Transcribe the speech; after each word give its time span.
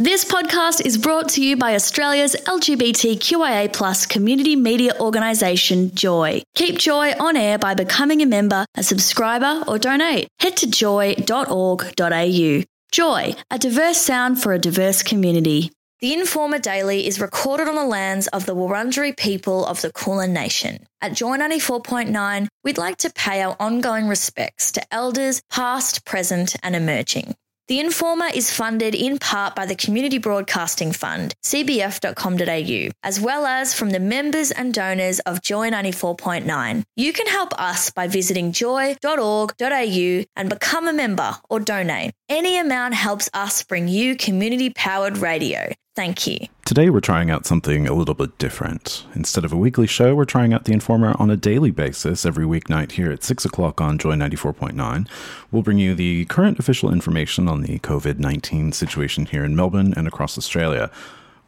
This 0.00 0.24
podcast 0.24 0.86
is 0.86 0.96
brought 0.96 1.30
to 1.30 1.42
you 1.44 1.56
by 1.56 1.74
Australia's 1.74 2.36
LGBTQIA 2.46 3.72
plus 3.72 4.06
community 4.06 4.54
media 4.54 4.92
organisation, 5.00 5.92
Joy. 5.92 6.42
Keep 6.54 6.78
Joy 6.78 7.14
on 7.18 7.36
air 7.36 7.58
by 7.58 7.74
becoming 7.74 8.22
a 8.22 8.26
member, 8.26 8.64
a 8.76 8.84
subscriber, 8.84 9.64
or 9.66 9.76
donate. 9.76 10.28
Head 10.38 10.56
to 10.58 10.70
joy.org.au. 10.70 12.62
Joy, 12.92 13.34
a 13.50 13.58
diverse 13.58 13.98
sound 13.98 14.40
for 14.40 14.52
a 14.52 14.58
diverse 14.60 15.02
community. 15.02 15.72
The 15.98 16.12
Informer 16.12 16.60
Daily 16.60 17.08
is 17.08 17.20
recorded 17.20 17.66
on 17.66 17.74
the 17.74 17.84
lands 17.84 18.28
of 18.28 18.46
the 18.46 18.54
Wurundjeri 18.54 19.16
people 19.16 19.66
of 19.66 19.82
the 19.82 19.90
Kulin 19.90 20.32
Nation. 20.32 20.86
At 21.00 21.14
Joy 21.14 21.38
94.9, 21.38 22.46
we'd 22.62 22.78
like 22.78 22.98
to 22.98 23.10
pay 23.10 23.42
our 23.42 23.56
ongoing 23.58 24.06
respects 24.06 24.70
to 24.72 24.94
elders 24.94 25.42
past, 25.50 26.04
present, 26.04 26.54
and 26.62 26.76
emerging. 26.76 27.34
The 27.68 27.80
Informer 27.80 28.28
is 28.34 28.50
funded 28.50 28.94
in 28.94 29.18
part 29.18 29.54
by 29.54 29.66
the 29.66 29.74
Community 29.74 30.16
Broadcasting 30.16 30.90
Fund, 30.90 31.34
cbf.com.au, 31.44 32.90
as 33.02 33.20
well 33.20 33.44
as 33.44 33.74
from 33.74 33.90
the 33.90 34.00
members 34.00 34.50
and 34.50 34.72
donors 34.72 35.20
of 35.20 35.42
Joy 35.42 35.68
94.9. 35.68 36.82
You 36.96 37.12
can 37.12 37.26
help 37.26 37.52
us 37.60 37.90
by 37.90 38.08
visiting 38.08 38.52
joy.org.au 38.52 40.24
and 40.34 40.48
become 40.48 40.88
a 40.88 40.94
member 40.94 41.36
or 41.50 41.60
donate. 41.60 42.12
Any 42.30 42.58
amount 42.58 42.94
helps 42.94 43.28
us 43.34 43.62
bring 43.64 43.86
you 43.86 44.16
community 44.16 44.70
powered 44.70 45.18
radio. 45.18 45.70
Thank 45.98 46.28
you. 46.28 46.38
Today, 46.64 46.90
we're 46.90 47.00
trying 47.00 47.28
out 47.28 47.44
something 47.44 47.88
a 47.88 47.92
little 47.92 48.14
bit 48.14 48.38
different. 48.38 49.04
Instead 49.16 49.44
of 49.44 49.52
a 49.52 49.56
weekly 49.56 49.88
show, 49.88 50.14
we're 50.14 50.26
trying 50.26 50.52
out 50.52 50.64
The 50.64 50.72
Informer 50.72 51.16
on 51.18 51.28
a 51.28 51.36
daily 51.36 51.72
basis 51.72 52.24
every 52.24 52.44
weeknight 52.44 52.92
here 52.92 53.10
at 53.10 53.24
6 53.24 53.44
o'clock 53.44 53.80
on 53.80 53.98
Joy 53.98 54.14
94.9. 54.14 55.08
We'll 55.50 55.64
bring 55.64 55.78
you 55.78 55.96
the 55.96 56.26
current 56.26 56.60
official 56.60 56.92
information 56.92 57.48
on 57.48 57.62
the 57.62 57.80
COVID 57.80 58.20
19 58.20 58.70
situation 58.70 59.26
here 59.26 59.44
in 59.44 59.56
Melbourne 59.56 59.92
and 59.96 60.06
across 60.06 60.38
Australia. 60.38 60.88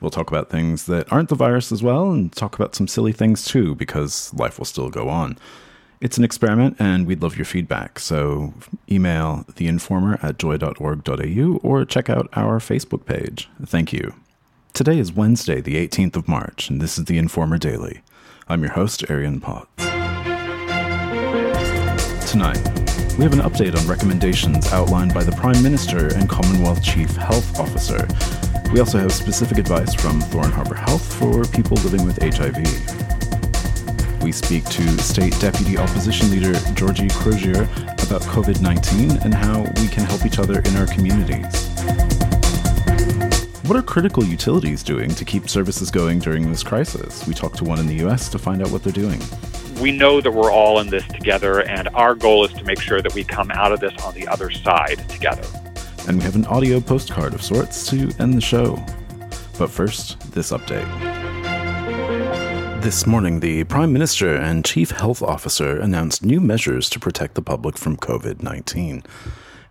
We'll 0.01 0.11
talk 0.11 0.33
about 0.33 0.51
things 0.51 0.87
that 0.87 1.13
aren't 1.13 1.29
the 1.29 1.37
virus 1.37 1.71
as 1.71 1.81
well 1.81 2.11
and 2.11 2.33
talk 2.33 2.57
about 2.57 2.75
some 2.75 2.89
silly 2.89 3.13
things 3.13 3.45
too, 3.45 3.77
because 3.77 4.35
life 4.35 4.59
will 4.59 4.65
still 4.65 4.91
go 4.91 5.09
on. 5.09 5.39
It's 6.01 6.19
an 6.19 6.25
experiment 6.25 6.75
and 6.81 7.07
we'd 7.07 7.23
love 7.23 7.37
your 7.37 7.45
feedback. 7.45 8.01
So 8.01 8.53
email 8.91 9.45
theinformer 9.53 10.19
at 10.25 10.39
joy.org.au 10.41 11.61
or 11.63 11.85
check 11.85 12.11
out 12.11 12.29
our 12.33 12.59
Facebook 12.59 13.07
page. 13.07 13.49
Thank 13.65 13.93
you. 13.93 14.13
Today 14.73 14.99
is 14.99 15.13
Wednesday, 15.13 15.61
the 15.61 15.77
18th 15.77 16.17
of 16.17 16.29
March, 16.29 16.71
and 16.71 16.81
this 16.81 16.97
is 16.97 17.05
the 17.05 17.19
Informer 17.19 17.59
Daily. 17.59 18.01
I'm 18.49 18.63
your 18.63 18.73
host, 18.73 19.05
Arian 19.11 19.41
Potts. 19.41 19.69
Tonight, 22.31 22.63
we 23.19 23.25
have 23.25 23.35
an 23.35 23.41
update 23.41 23.77
on 23.77 23.87
recommendations 23.87 24.73
outlined 24.73 25.13
by 25.13 25.25
the 25.25 25.33
Prime 25.33 25.63
Minister 25.63 26.15
and 26.15 26.29
Commonwealth 26.29 26.83
Chief 26.83 27.11
Health 27.17 27.59
Officer. 27.59 28.07
We 28.73 28.81
also 28.81 28.99
have 28.99 29.13
specific 29.13 29.59
advice 29.59 29.93
from 29.93 30.21
Thorn 30.21 30.51
Harbour 30.51 30.77
Health 30.77 31.15
for 31.15 31.45
people 31.45 31.77
living 31.79 32.07
with 32.07 32.23
HIV. 32.23 32.57
We 34.23 34.33
speak 34.33 34.65
to 34.67 34.99
State 34.99 35.39
Deputy 35.41 35.77
Opposition 35.77 36.31
Leader 36.31 36.55
Georgie 36.75 37.09
Crozier 37.09 37.65
about 38.07 38.23
COVID 38.23 38.63
19 38.63 39.19
and 39.25 39.35
how 39.35 39.63
we 39.63 39.89
can 39.89 40.05
help 40.05 40.25
each 40.25 40.39
other 40.39 40.61
in 40.61 40.77
our 40.77 40.87
communities. 40.87 41.71
What 43.71 43.79
are 43.79 43.83
critical 43.83 44.25
utilities 44.25 44.83
doing 44.83 45.11
to 45.15 45.25
keep 45.25 45.49
services 45.49 45.93
going 45.93 46.19
during 46.19 46.51
this 46.51 46.65
crisis? 46.65 47.25
We 47.25 47.35
talked 47.35 47.57
to 47.59 47.65
one 47.65 47.79
in 47.79 47.87
the 47.87 48.05
US 48.05 48.29
to 48.31 48.37
find 48.37 48.61
out 48.61 48.73
what 48.73 48.83
they're 48.83 48.93
doing. 48.93 49.23
We 49.81 49.93
know 49.93 50.21
that 50.21 50.33
we're 50.33 50.51
all 50.51 50.81
in 50.81 50.91
this 50.91 51.07
together, 51.07 51.61
and 51.61 51.89
our 51.91 52.17
goal 52.17 52.45
is 52.45 52.53
to 52.55 52.65
make 52.65 52.81
sure 52.81 53.01
that 53.01 53.15
we 53.15 53.23
come 53.23 53.53
out 53.53 53.71
of 53.71 53.79
this 53.79 53.93
on 54.03 54.13
the 54.15 54.27
other 54.27 54.51
side 54.51 55.09
together. 55.09 55.47
And 56.09 56.19
we 56.19 56.25
have 56.25 56.35
an 56.35 56.47
audio 56.47 56.81
postcard 56.81 57.33
of 57.33 57.45
sorts 57.45 57.89
to 57.91 58.11
end 58.19 58.35
the 58.35 58.41
show. 58.41 58.75
But 59.57 59.71
first, 59.71 60.19
this 60.33 60.51
update. 60.51 60.91
This 62.83 63.07
morning, 63.07 63.39
the 63.39 63.63
Prime 63.63 63.93
Minister 63.93 64.35
and 64.35 64.65
Chief 64.65 64.91
Health 64.91 65.23
Officer 65.23 65.79
announced 65.79 66.25
new 66.25 66.41
measures 66.41 66.91
to 66.91 66.99
protect 66.99 67.37
the 67.37 67.43
public 67.43 67.79
from 67.79 67.97
COVID 67.97 68.43
19. 68.43 69.05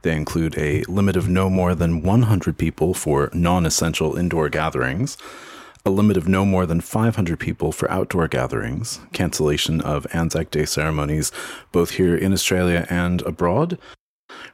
They 0.01 0.15
include 0.15 0.57
a 0.57 0.83
limit 0.83 1.15
of 1.17 1.27
no 1.27 1.49
more 1.49 1.75
than 1.75 2.01
100 2.01 2.57
people 2.57 2.93
for 2.93 3.29
non 3.33 3.65
essential 3.65 4.15
indoor 4.15 4.49
gatherings, 4.49 5.17
a 5.85 5.89
limit 5.89 6.17
of 6.17 6.27
no 6.27 6.45
more 6.45 6.65
than 6.65 6.81
500 6.81 7.39
people 7.39 7.71
for 7.71 7.89
outdoor 7.91 8.27
gatherings, 8.27 8.99
cancellation 9.11 9.81
of 9.81 10.07
Anzac 10.13 10.51
Day 10.51 10.65
ceremonies 10.65 11.31
both 11.71 11.91
here 11.91 12.15
in 12.15 12.31
Australia 12.31 12.85
and 12.89 13.21
abroad, 13.23 13.77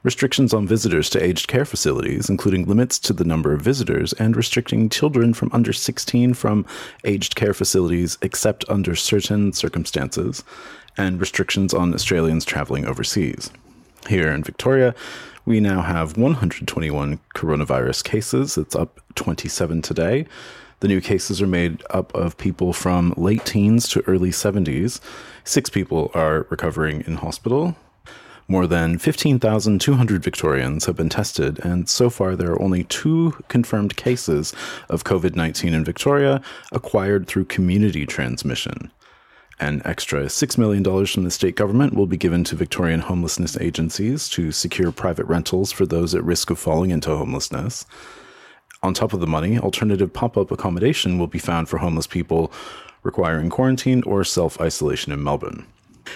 restrictions 0.02 0.54
on 0.54 0.66
visitors 0.66 1.10
to 1.10 1.22
aged 1.22 1.48
care 1.48 1.64
facilities, 1.64 2.28
including 2.28 2.66
limits 2.66 2.98
to 3.00 3.12
the 3.12 3.24
number 3.24 3.52
of 3.52 3.62
visitors, 3.62 4.12
and 4.14 4.36
restricting 4.36 4.88
children 4.88 5.34
from 5.34 5.50
under 5.52 5.72
16 5.72 6.34
from 6.34 6.66
aged 7.04 7.34
care 7.34 7.54
facilities 7.54 8.18
except 8.22 8.64
under 8.68 8.94
certain 8.94 9.52
circumstances, 9.52 10.42
and 10.96 11.20
restrictions 11.20 11.74
on 11.74 11.94
Australians 11.94 12.44
travelling 12.44 12.86
overseas. 12.86 13.50
Here 14.08 14.30
in 14.30 14.44
Victoria, 14.44 14.94
we 15.46 15.60
now 15.60 15.80
have 15.80 16.18
121 16.18 17.20
coronavirus 17.34 18.02
cases. 18.02 18.58
It's 18.58 18.74
up 18.74 19.00
27 19.14 19.80
today. 19.80 20.26
The 20.80 20.88
new 20.88 21.00
cases 21.00 21.40
are 21.40 21.46
made 21.46 21.82
up 21.88 22.12
of 22.14 22.36
people 22.36 22.72
from 22.72 23.14
late 23.16 23.46
teens 23.46 23.88
to 23.90 24.02
early 24.08 24.30
70s. 24.30 25.00
Six 25.44 25.70
people 25.70 26.10
are 26.14 26.46
recovering 26.50 27.02
in 27.06 27.14
hospital. 27.14 27.76
More 28.48 28.66
than 28.66 28.98
15,200 28.98 30.22
Victorians 30.22 30.84
have 30.84 30.96
been 30.96 31.08
tested, 31.08 31.58
and 31.64 31.88
so 31.88 32.10
far 32.10 32.36
there 32.36 32.52
are 32.52 32.62
only 32.62 32.84
two 32.84 33.32
confirmed 33.48 33.96
cases 33.96 34.52
of 34.88 35.04
COVID 35.04 35.34
19 35.34 35.74
in 35.74 35.84
Victoria 35.84 36.42
acquired 36.72 37.26
through 37.26 37.46
community 37.46 38.04
transmission. 38.04 38.92
An 39.58 39.80
extra 39.86 40.24
$6 40.26 40.58
million 40.58 41.06
from 41.06 41.24
the 41.24 41.30
state 41.30 41.56
government 41.56 41.94
will 41.94 42.06
be 42.06 42.18
given 42.18 42.44
to 42.44 42.56
Victorian 42.56 43.00
homelessness 43.00 43.56
agencies 43.56 44.28
to 44.30 44.52
secure 44.52 44.92
private 44.92 45.24
rentals 45.26 45.72
for 45.72 45.86
those 45.86 46.14
at 46.14 46.22
risk 46.22 46.50
of 46.50 46.58
falling 46.58 46.90
into 46.90 47.16
homelessness. 47.16 47.86
On 48.82 48.92
top 48.92 49.14
of 49.14 49.20
the 49.20 49.26
money, 49.26 49.58
alternative 49.58 50.12
pop 50.12 50.36
up 50.36 50.50
accommodation 50.50 51.18
will 51.18 51.26
be 51.26 51.38
found 51.38 51.70
for 51.70 51.78
homeless 51.78 52.06
people 52.06 52.52
requiring 53.02 53.48
quarantine 53.48 54.02
or 54.02 54.24
self 54.24 54.60
isolation 54.60 55.10
in 55.10 55.24
Melbourne. 55.24 55.64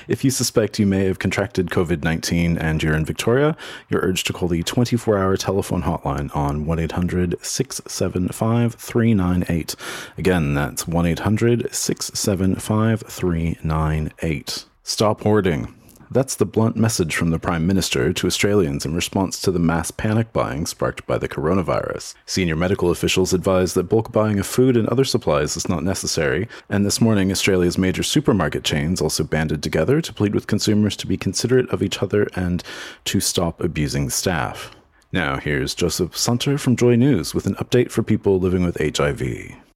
If 0.09 0.25
you 0.25 0.31
suspect 0.31 0.79
you 0.79 0.87
may 0.87 1.05
have 1.05 1.19
contracted 1.19 1.71
COVID 1.71 2.03
19 2.03 2.59
and 2.59 2.83
you're 2.83 2.95
in 2.95 3.05
Victoria, 3.05 3.57
you're 3.89 4.03
urged 4.03 4.27
to 4.29 4.33
call 4.33 4.49
the 4.49 4.63
24 4.63 5.19
hour 5.19 5.37
telephone 5.37 5.83
hotline 5.83 6.35
on 6.35 6.67
1 6.67 6.79
800 6.79 7.37
675 7.45 8.75
398. 8.75 9.77
Again, 10.19 10.55
that's 10.55 10.87
1 10.87 11.07
800 11.07 11.75
675 11.75 13.03
398. 13.03 14.65
Stop 14.83 15.23
hoarding. 15.23 15.80
That's 16.13 16.35
the 16.35 16.45
blunt 16.45 16.75
message 16.75 17.15
from 17.15 17.31
the 17.31 17.39
Prime 17.39 17.69
Minister 17.69 18.13
to 18.13 18.27
Australians 18.27 18.85
in 18.85 18.97
response 18.97 19.41
to 19.43 19.53
the 19.53 19.61
mass 19.61 19.93
panic 19.93 20.33
buying 20.33 20.67
sparked 20.67 21.07
by 21.07 21.19
the 21.19 21.29
coronavirus. 21.29 22.17
Senior 22.27 22.57
medical 22.57 22.91
officials 22.91 23.33
advise 23.33 23.75
that 23.75 23.85
bulk 23.85 24.11
buying 24.11 24.41
of 24.41 24.47
food 24.47 24.77
and 24.77 24.89
other 24.89 25.05
supplies 25.05 25.57
is 25.57 25.69
not 25.69 25.85
necessary, 25.85 26.49
and 26.69 26.85
this 26.85 27.01
morning 27.01 27.31
Australia's 27.31 27.79
major 27.79 28.03
supermarket 28.03 28.65
chains 28.65 29.01
also 29.01 29.23
banded 29.23 29.63
together 29.63 30.01
to 30.01 30.13
plead 30.13 30.35
with 30.35 30.49
consumers 30.49 30.97
to 30.97 31.07
be 31.07 31.17
considerate 31.17 31.71
of 31.71 31.81
each 31.81 32.03
other 32.03 32.27
and 32.35 32.65
to 33.05 33.21
stop 33.21 33.61
abusing 33.61 34.11
staff. 34.11 34.75
Now, 35.13 35.37
here's 35.37 35.77
Joseph 35.77 36.17
Sunter 36.17 36.59
from 36.59 36.75
Joy 36.75 36.97
News 36.97 37.37
with 37.37 37.47
an 37.47 37.55
update 37.55 37.93
for 37.93 38.03
people 38.03 38.41
living 38.41 38.65
with 38.65 38.97
HIV. 38.97 39.21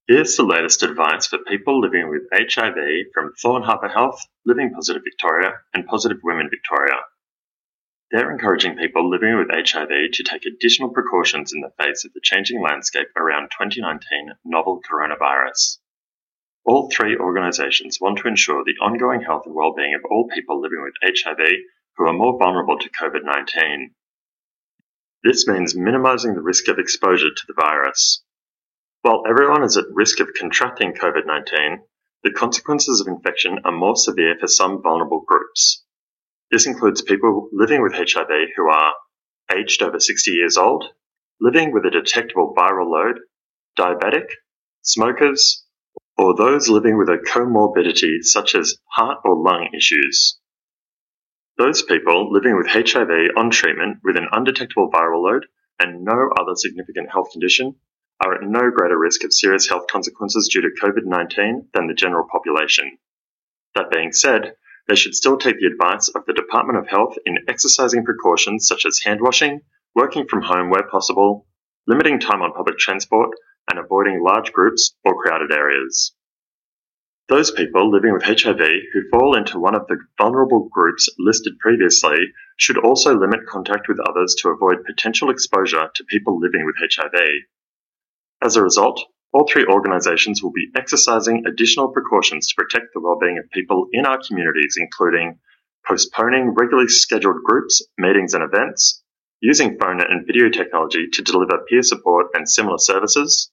Here's 0.07 0.37
the 0.37 0.43
latest 0.43 0.83
advice 0.83 1.29
for 1.29 1.39
people 1.39 1.81
living 1.81 2.11
with 2.11 2.29
HIV 2.31 3.07
from 3.15 3.33
Thorn 3.41 3.63
Harbour 3.63 3.89
Health, 3.89 4.21
Living 4.45 4.71
Positive 4.75 5.01
Victoria, 5.03 5.55
and 5.73 5.87
Positive 5.87 6.19
Women 6.23 6.51
Victoria. 6.51 6.97
They're 8.11 8.31
encouraging 8.31 8.77
people 8.77 9.09
living 9.09 9.39
with 9.39 9.49
HIV 9.49 10.13
to 10.13 10.23
take 10.23 10.45
additional 10.45 10.91
precautions 10.91 11.55
in 11.55 11.63
the 11.63 11.73
face 11.83 12.05
of 12.05 12.13
the 12.13 12.21
changing 12.23 12.61
landscape 12.61 13.09
around 13.17 13.49
2019 13.59 14.35
novel 14.45 14.83
coronavirus. 14.83 15.79
All 16.67 16.91
three 16.91 17.17
organisations 17.17 17.99
want 17.99 18.19
to 18.19 18.29
ensure 18.29 18.63
the 18.63 18.85
ongoing 18.85 19.23
health 19.23 19.47
and 19.47 19.55
well-being 19.55 19.95
of 19.95 20.05
all 20.11 20.29
people 20.29 20.61
living 20.61 20.83
with 20.83 20.93
HIV 21.03 21.49
who 21.97 22.07
are 22.07 22.13
more 22.13 22.39
vulnerable 22.39 22.79
to 22.79 22.91
COVID-19. 22.91 23.95
This 25.23 25.49
means 25.49 25.75
minimising 25.75 26.35
the 26.35 26.43
risk 26.43 26.69
of 26.69 26.79
exposure 26.79 27.33
to 27.35 27.47
the 27.47 27.55
virus. 27.59 28.24
While 29.05 29.25
everyone 29.29 29.63
is 29.65 29.77
at 29.77 29.85
risk 29.93 30.21
of 30.21 30.33
contracting 30.33 30.95
COVID-19, 30.95 31.81
the 32.23 32.31
consequences 32.31 33.03
of 33.03 33.07
infection 33.07 33.59
are 33.63 33.71
more 33.71 33.97
severe 33.97 34.35
for 34.41 34.47
some 34.47 34.81
vulnerable 34.83 35.21
groups. 35.29 35.85
This 36.51 36.67
includes 36.67 37.03
people 37.03 37.51
living 37.53 37.83
with 37.83 37.93
HIV 37.93 38.49
who 38.57 38.71
are 38.71 38.95
aged 39.55 39.83
over 39.83 40.01
60 40.01 40.31
years 40.31 40.57
old, 40.57 40.87
living 41.39 41.71
with 41.71 41.85
a 41.85 41.91
detectable 41.91 42.55
viral 42.57 42.91
load, 42.91 43.21
diabetic, 43.79 44.25
smokers, 44.81 45.67
or 46.17 46.35
those 46.35 46.71
living 46.71 46.97
with 46.97 47.11
a 47.11 47.19
comorbidity 47.19 48.23
such 48.23 48.55
as 48.55 48.79
heart 48.91 49.19
or 49.23 49.37
lung 49.37 49.69
issues. 49.77 50.41
Those 51.59 51.83
people 51.83 52.33
living 52.33 52.57
with 52.57 52.69
HIV 52.69 53.37
on 53.37 53.51
treatment 53.51 53.99
with 54.03 54.17
an 54.17 54.29
undetectable 54.33 54.91
viral 54.91 55.23
load 55.23 55.45
and 55.79 56.07
no 56.07 56.31
other 56.41 56.55
significant 56.55 57.11
health 57.13 57.33
condition 57.33 57.75
are 58.21 58.35
at 58.35 58.43
no 58.43 58.71
greater 58.71 58.99
risk 58.99 59.25
of 59.25 59.33
serious 59.33 59.69
health 59.69 59.87
consequences 59.89 60.49
due 60.53 60.61
to 60.61 60.81
COVID 60.83 61.05
19 61.05 61.69
than 61.73 61.87
the 61.87 61.95
general 61.95 62.27
population. 62.31 62.99
That 63.75 63.91
being 63.91 64.13
said, 64.13 64.55
they 64.87 64.97
should 64.97 65.15
still 65.15 65.39
take 65.39 65.59
the 65.59 65.67
advice 65.67 66.09
of 66.09 66.27
the 66.27 66.35
Department 66.35 66.79
of 66.79 66.89
Health 66.89 67.17
in 67.25 67.39
exercising 67.49 68.05
precautions 68.05 68.67
such 68.67 68.85
as 68.85 69.01
hand 69.03 69.21
washing, 69.21 69.63
working 69.95 70.27
from 70.29 70.43
home 70.43 70.71
where 70.71 70.89
possible, 70.89 71.47
limiting 71.87 72.21
time 72.21 72.43
on 72.43 72.53
public 72.53 72.79
transport, 72.79 73.31
and 73.71 73.79
avoiding 73.79 74.23
large 74.23 74.53
groups 74.53 74.95
or 75.05 75.21
crowded 75.23 75.53
areas. 75.53 76.15
Those 77.29 77.51
people 77.51 77.91
living 77.91 78.13
with 78.13 78.23
HIV 78.23 78.61
who 78.93 79.09
fall 79.11 79.35
into 79.35 79.59
one 79.59 79.75
of 79.75 79.87
the 79.87 79.97
vulnerable 80.19 80.69
groups 80.71 81.09
listed 81.19 81.59
previously 81.59 82.19
should 82.59 82.77
also 82.77 83.17
limit 83.19 83.47
contact 83.47 83.89
with 83.89 83.99
others 83.99 84.35
to 84.41 84.51
avoid 84.51 84.85
potential 84.85 85.31
exposure 85.31 85.89
to 85.95 86.05
people 86.05 86.39
living 86.39 86.67
with 86.67 86.77
HIV. 86.79 87.15
As 88.43 88.57
a 88.57 88.63
result, 88.63 89.05
all 89.33 89.47
three 89.49 89.67
organisations 89.67 90.43
will 90.43 90.53
be 90.53 90.71
exercising 90.77 91.45
additional 91.47 91.89
precautions 91.89 92.47
to 92.49 92.55
protect 92.57 92.95
the 92.95 93.01
well-being 93.01 93.39
of 93.39 93.51
people 93.51 93.89
in 93.93 94.07
our 94.07 94.21
communities, 94.27 94.77
including 94.79 95.41
postponing 95.87 96.55
regularly 96.55 96.89
scheduled 96.89 97.43
groups, 97.45 97.83
meetings 97.99 98.35
and 98.35 98.45
events, 98.45 99.03
using 99.41 99.77
phone 99.79 100.01
and 100.01 100.27
video 100.27 100.49
technology 100.49 101.09
to 101.13 101.23
deliver 101.23 101.65
peer 101.69 101.83
support 101.83 102.29
and 102.35 102.49
similar 102.49 102.79
services, 102.79 103.51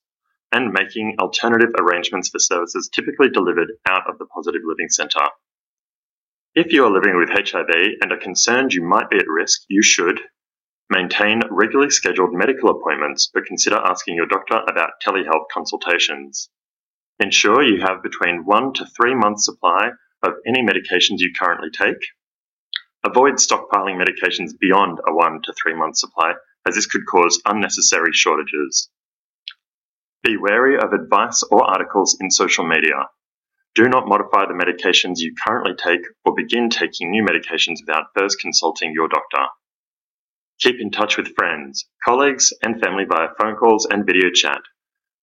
and 0.52 0.72
making 0.72 1.16
alternative 1.20 1.72
arrangements 1.80 2.30
for 2.30 2.40
services 2.40 2.90
typically 2.94 3.30
delivered 3.30 3.72
out 3.90 4.10
of 4.10 4.18
the 4.20 4.26
Positive 4.26 4.62
Living 4.66 4.90
Centre. 4.90 5.28
If 6.54 6.74
you 6.74 6.86
are 6.86 6.92
living 6.92 7.18
with 7.18 7.30
HIV 7.30 7.70
and 8.02 8.12
are 8.12 8.18
concerned 8.18 8.74
you 8.74 8.84
might 8.84 9.10
be 9.10 9.18
at 9.18 9.28
risk, 9.28 9.62
you 9.70 9.82
should 9.82 10.20
maintain 10.92 11.42
regularly 11.50 11.90
scheduled 11.90 12.34
medical 12.34 12.70
appointments, 12.70 13.32
but 13.34 13.46
consider 13.46 13.78
asking 13.78 14.16
your 14.16 14.28
doctor 14.28 14.62
about 14.68 14.92
telehealth 15.02 15.46
consultations. 15.52 16.50
Ensure 17.20 17.64
you 17.64 17.82
have 17.82 18.04
between 18.04 18.46
one 18.46 18.74
to 18.74 18.86
three 18.86 19.16
months 19.16 19.46
supply 19.46 19.92
of 20.22 20.34
any 20.46 20.62
medications 20.62 21.20
you 21.20 21.32
currently 21.40 21.70
take. 21.72 22.04
Avoid 23.04 23.36
stockpiling 23.36 23.98
medications 24.00 24.52
beyond 24.60 25.00
a 25.08 25.14
one 25.14 25.42
to 25.44 25.54
three 25.54 25.74
month 25.74 25.98
supply, 25.98 26.34
as 26.68 26.76
this 26.76 26.86
could 26.86 27.06
cause 27.10 27.42
unnecessary 27.46 28.12
shortages. 28.12 28.90
Be 30.24 30.38
wary 30.38 30.78
of 30.78 30.94
advice 30.94 31.42
or 31.42 31.64
articles 31.64 32.18
in 32.22 32.30
social 32.30 32.68
media. 32.68 33.10
Do 33.74 33.88
not 33.88 34.08
modify 34.08 34.46
the 34.46 34.54
medications 34.54 35.16
you 35.20 35.34
currently 35.48 35.74
take 35.74 36.02
or 36.26 36.36
begin 36.36 36.70
taking 36.70 37.10
new 37.10 37.24
medications 37.24 37.78
without 37.86 38.08
first 38.16 38.40
consulting 38.42 38.92
your 38.94 39.08
doctor. 39.08 39.48
Keep 40.62 40.80
in 40.80 40.92
touch 40.92 41.18
with 41.18 41.34
friends, 41.36 41.90
colleagues, 42.06 42.54
and 42.62 42.80
family 42.80 43.06
via 43.10 43.30
phone 43.40 43.56
calls 43.56 43.88
and 43.90 44.06
video 44.06 44.30
chat. 44.30 44.62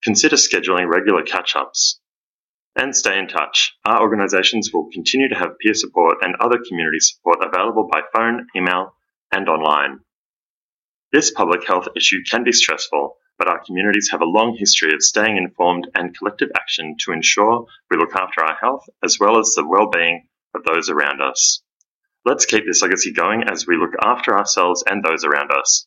Consider 0.03 0.35
scheduling 0.35 0.89
regular 0.89 1.23
catch 1.23 1.55
ups. 1.55 2.01
And 2.75 2.95
stay 2.95 3.19
in 3.21 3.29
touch. 3.29 3.73
Our 3.85 4.01
organisations 4.01 4.71
will 4.73 4.91
continue 4.93 5.29
to 5.29 5.37
have 5.37 5.59
peer 5.61 5.75
support 5.75 6.19
and 6.23 6.35
other 6.41 6.59
community 6.69 6.99
support 6.99 7.39
available 7.41 7.89
by 7.91 8.03
phone, 8.13 8.49
email, 8.57 8.95
and 9.33 9.49
online. 9.49 10.01
This 11.13 11.31
public 11.31 11.65
health 11.67 11.87
issue 11.97 12.19
can 12.29 12.43
be 12.43 12.53
stressful, 12.53 13.17
but 13.39 13.49
our 13.49 13.63
communities 13.65 14.09
have 14.11 14.23
a 14.23 14.27
long 14.27 14.57
history 14.59 14.93
of 14.93 15.03
staying 15.03 15.37
informed 15.37 15.89
and 15.95 16.19
collective 16.19 16.51
action 16.57 16.97
to 17.05 17.13
ensure 17.13 17.67
we 17.91 17.97
look 17.97 18.15
after 18.17 18.43
our 18.45 18.57
health 18.57 18.85
as 19.05 19.19
well 19.21 19.39
as 19.39 19.55
the 19.55 19.67
well-being 19.67 20.27
of 20.55 20.65
those 20.65 20.91
around 20.91 21.23
us. 21.23 21.63
Let's 22.29 22.45
keep 22.45 22.67
this 22.67 22.83
legacy 22.83 23.11
going 23.11 23.45
as 23.45 23.67
we 23.67 23.79
look 23.79 23.93
after 24.03 24.37
ourselves 24.37 24.85
and 24.87 25.03
those 25.03 25.25
around 25.25 25.51
us. 25.51 25.87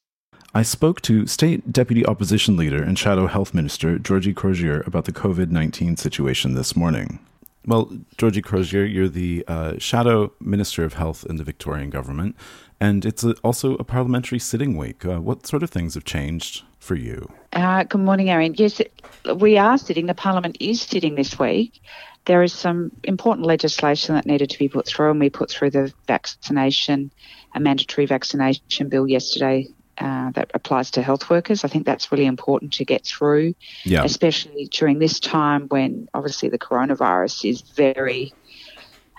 I 0.55 0.63
spoke 0.63 0.99
to 1.01 1.27
State 1.27 1.71
Deputy 1.71 2.03
Opposition 2.03 2.57
Leader 2.57 2.81
and 2.81 2.97
Shadow 2.97 3.27
Health 3.27 3.53
Minister 3.53 3.99
Georgie 3.99 4.33
Crozier 4.33 4.81
about 4.87 5.05
the 5.05 5.11
COVID 5.11 5.51
19 5.51 5.97
situation 5.97 6.55
this 6.55 6.75
morning. 6.75 7.19
Well, 7.67 7.95
Georgie 8.17 8.41
Crozier, 8.41 8.85
you're 8.85 9.07
the 9.07 9.45
uh, 9.47 9.73
Shadow 9.77 10.33
Minister 10.39 10.83
of 10.83 10.95
Health 10.95 11.27
in 11.29 11.35
the 11.35 11.43
Victorian 11.43 11.91
Government, 11.91 12.35
and 12.79 13.05
it's 13.05 13.23
a, 13.23 13.33
also 13.43 13.75
a 13.75 13.83
parliamentary 13.83 14.39
sitting 14.39 14.75
week. 14.75 15.05
Uh, 15.05 15.21
what 15.21 15.45
sort 15.45 15.61
of 15.61 15.69
things 15.69 15.93
have 15.93 16.05
changed 16.05 16.63
for 16.79 16.95
you? 16.95 17.31
Uh, 17.53 17.83
good 17.83 18.01
morning, 18.01 18.31
Aaron. 18.31 18.55
Yes, 18.57 18.81
we 19.35 19.59
are 19.59 19.77
sitting. 19.77 20.07
The 20.07 20.15
Parliament 20.15 20.57
is 20.59 20.81
sitting 20.81 21.13
this 21.13 21.37
week. 21.37 21.83
There 22.25 22.43
is 22.43 22.53
some 22.53 22.91
important 23.03 23.47
legislation 23.47 24.15
that 24.15 24.25
needed 24.25 24.49
to 24.51 24.59
be 24.59 24.69
put 24.69 24.85
through, 24.85 25.11
and 25.11 25.19
we 25.19 25.29
put 25.29 25.49
through 25.49 25.71
the 25.71 25.93
vaccination, 26.07 27.11
a 27.55 27.59
mandatory 27.59 28.05
vaccination 28.05 28.89
bill 28.89 29.07
yesterday 29.07 29.67
uh, 29.97 30.31
that 30.31 30.51
applies 30.53 30.91
to 30.91 31.01
health 31.01 31.29
workers. 31.29 31.63
I 31.63 31.67
think 31.67 31.85
that's 31.85 32.11
really 32.11 32.25
important 32.25 32.73
to 32.73 32.85
get 32.85 33.05
through, 33.05 33.55
yeah. 33.83 34.03
especially 34.03 34.67
during 34.71 34.99
this 34.99 35.19
time 35.19 35.67
when 35.67 36.07
obviously 36.13 36.49
the 36.49 36.59
coronavirus 36.59 37.49
is 37.49 37.61
very 37.61 38.33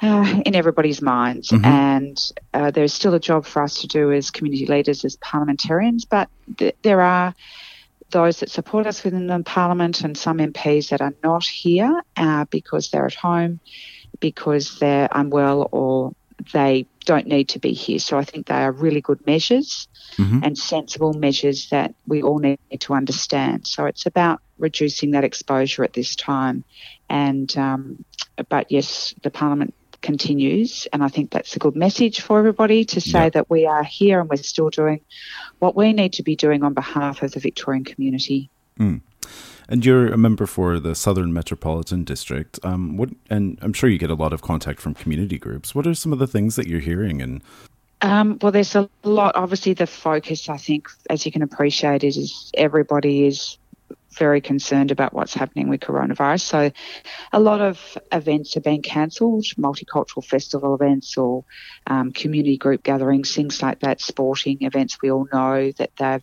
uh, 0.03 0.41
in 0.45 0.55
everybody's 0.55 1.01
minds. 1.01 1.51
Mm-hmm. 1.51 1.65
And 1.65 2.33
uh, 2.53 2.71
there's 2.73 2.93
still 2.93 3.15
a 3.15 3.21
job 3.21 3.47
for 3.47 3.63
us 3.63 3.81
to 3.83 3.87
do 3.87 4.13
as 4.13 4.31
community 4.31 4.67
leaders, 4.67 5.05
as 5.05 5.17
parliamentarians, 5.17 6.05
but 6.05 6.29
th- 6.57 6.75
there 6.83 7.01
are 7.01 7.35
those 8.13 8.41
that 8.41 8.51
support 8.51 8.87
us 8.87 9.03
within 9.03 9.27
the 9.27 9.43
parliament 9.43 10.03
and 10.03 10.17
some 10.17 10.39
MPs 10.39 10.91
that 10.91 11.01
are 11.01 11.15
not 11.23 11.45
here 11.45 12.03
uh, 12.17 12.45
because 12.51 12.91
they're 12.91 13.07
at 13.07 13.15
home, 13.15 13.61
because 14.21 14.79
they're 14.79 15.09
unwell, 15.11 15.69
or 15.73 16.15
they 16.53 16.87
don't 17.05 17.27
need 17.27 17.49
to 17.51 17.59
be 17.59 17.73
here. 17.73 17.99
So 17.99 18.19
I 18.19 18.25
think 18.25 18.47
they 18.47 18.55
are 18.55 18.73
really 18.73 19.01
good 19.01 19.25
measures 19.27 19.89
mm-hmm. 20.17 20.41
and 20.43 20.57
sensible 20.57 21.13
measures 21.13 21.71
that 21.71 21.95
we 22.07 22.23
all 22.23 22.39
need 22.39 22.59
to 22.81 22.95
understand. 22.95 23.67
So 23.67 23.87
it's 23.87 24.07
about 24.07 24.41
reducing 24.59 25.13
that 25.13 25.25
exposure 25.25 25.85
at 25.85 25.93
this 25.93 26.15
time. 26.15 26.65
And 27.09 27.55
um, 27.57 28.05
but 28.49 28.71
yes, 28.71 29.15
the 29.23 29.31
Parliament 29.31 29.75
continues. 30.03 30.87
And 30.93 31.03
I 31.03 31.09
think 31.09 31.31
that's 31.31 31.57
a 31.57 31.59
good 31.59 31.77
message 31.77 32.21
for 32.21 32.39
everybody 32.39 32.85
to 32.87 33.01
say 33.01 33.31
that 33.31 33.49
we 33.49 33.67
are 33.67 33.85
here 33.85 34.21
and 34.21 34.29
we're 34.29 34.37
still 34.37 34.71
doing 34.71 35.01
what 35.61 35.75
we 35.75 35.93
need 35.93 36.13
to 36.15 36.23
be 36.23 36.37
doing 36.37 36.63
on 36.63 36.75
behalf 36.75 37.23
of 37.23 37.33
the 37.33 37.41
Victorian 37.41 37.85
community. 37.85 38.51
Mm. 38.79 39.01
And 39.69 39.87
you're 39.87 40.13
a 40.13 40.19
member 40.19 40.47
for 40.47 40.79
the 40.79 40.95
Southern 40.95 41.33
Metropolitan 41.33 42.05
District. 42.05 42.59
Um, 42.63 42.97
what, 42.97 43.11
and 43.31 43.59
I'm 43.63 43.73
sure 43.73 43.89
you 43.89 43.99
get 43.99 44.11
a 44.11 44.15
lot 44.15 44.33
of 44.33 44.43
contact 44.43 44.81
from 44.81 44.95
community 44.95 45.39
groups. 45.39 45.75
What 45.75 45.87
are 45.87 45.95
some 45.95 46.13
of 46.13 46.19
the 46.19 46.27
things 46.27 46.57
that 46.57 46.67
you're 46.67 46.81
hearing? 46.81 47.23
And 47.23 47.43
um, 48.03 48.39
well, 48.43 48.51
there's 48.51 48.75
a 48.75 48.91
lot. 49.05 49.37
Obviously, 49.37 49.75
the 49.75 49.87
focus, 49.87 50.49
I 50.49 50.57
think, 50.57 50.89
as 51.09 51.25
you 51.25 51.31
can 51.31 51.43
appreciate, 51.43 52.03
is 52.03 52.51
everybody 52.55 53.27
is 53.27 53.59
very 54.15 54.41
concerned 54.41 54.91
about 54.91 55.13
what's 55.13 55.35
happening 55.35 55.69
with 55.69 55.81
coronavirus. 55.81 56.41
So, 56.43 56.71
a 57.33 57.41
lot 57.41 57.61
of 57.61 57.99
events 58.11 58.57
are 58.57 58.61
being 58.61 58.83
cancelled, 58.83 59.45
multicultural 59.59 60.25
festival 60.25 60.75
events 60.75 61.17
or 61.17 61.45
um, 61.87 62.13
community 62.13 62.57
group 62.57 62.83
gatherings, 62.83 63.35
things 63.35 63.63
like 63.63 63.81
that, 63.81 64.01
sporting 64.01 64.59
events. 64.63 64.99
We 65.03 65.11
all 65.11 65.27
know 65.33 65.73
that 65.73 65.91
they've 65.99 66.23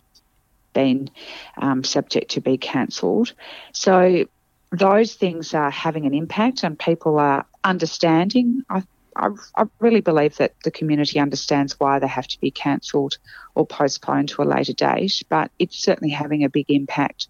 been 0.72 1.10
um, 1.58 1.84
subject 1.84 2.32
to 2.32 2.40
be 2.40 2.56
cancelled. 2.58 3.32
So, 3.72 4.26
those 4.72 5.14
things 5.14 5.52
are 5.54 5.70
having 5.70 6.06
an 6.06 6.14
impact, 6.14 6.62
and 6.62 6.78
people 6.78 7.18
are 7.18 7.44
understanding. 7.64 8.62
I, 8.70 8.84
I, 9.16 9.30
I 9.56 9.64
really 9.80 10.00
believe 10.00 10.36
that 10.36 10.54
the 10.62 10.70
community 10.70 11.18
understands 11.18 11.78
why 11.78 11.98
they 11.98 12.06
have 12.06 12.28
to 12.28 12.40
be 12.40 12.50
cancelled 12.50 13.18
or 13.54 13.66
postponed 13.66 14.28
to 14.30 14.42
a 14.42 14.44
later 14.44 14.72
date, 14.72 15.22
but 15.28 15.50
it's 15.58 15.76
certainly 15.76 16.10
having 16.10 16.44
a 16.44 16.48
big 16.48 16.66
impact 16.70 17.28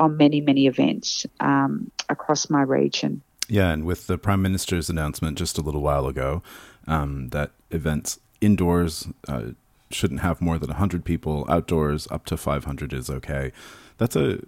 on 0.00 0.16
many, 0.16 0.40
many 0.40 0.66
events 0.66 1.26
um, 1.38 1.90
across 2.08 2.50
my 2.50 2.62
region. 2.62 3.22
Yeah, 3.48 3.70
and 3.70 3.84
with 3.84 4.06
the 4.06 4.16
Prime 4.16 4.42
Minister's 4.42 4.88
announcement 4.88 5.36
just 5.36 5.58
a 5.58 5.60
little 5.60 5.82
while 5.82 6.06
ago 6.06 6.42
um, 6.86 7.28
that 7.28 7.50
events 7.70 8.18
indoors 8.40 9.06
uh, 9.28 9.50
shouldn't 9.90 10.20
have 10.20 10.40
more 10.40 10.58
than 10.58 10.70
100 10.70 11.04
people, 11.04 11.44
outdoors 11.48 12.08
up 12.10 12.24
to 12.26 12.36
500 12.36 12.92
is 12.92 13.10
okay. 13.10 13.52
That's 13.98 14.16
a 14.16 14.38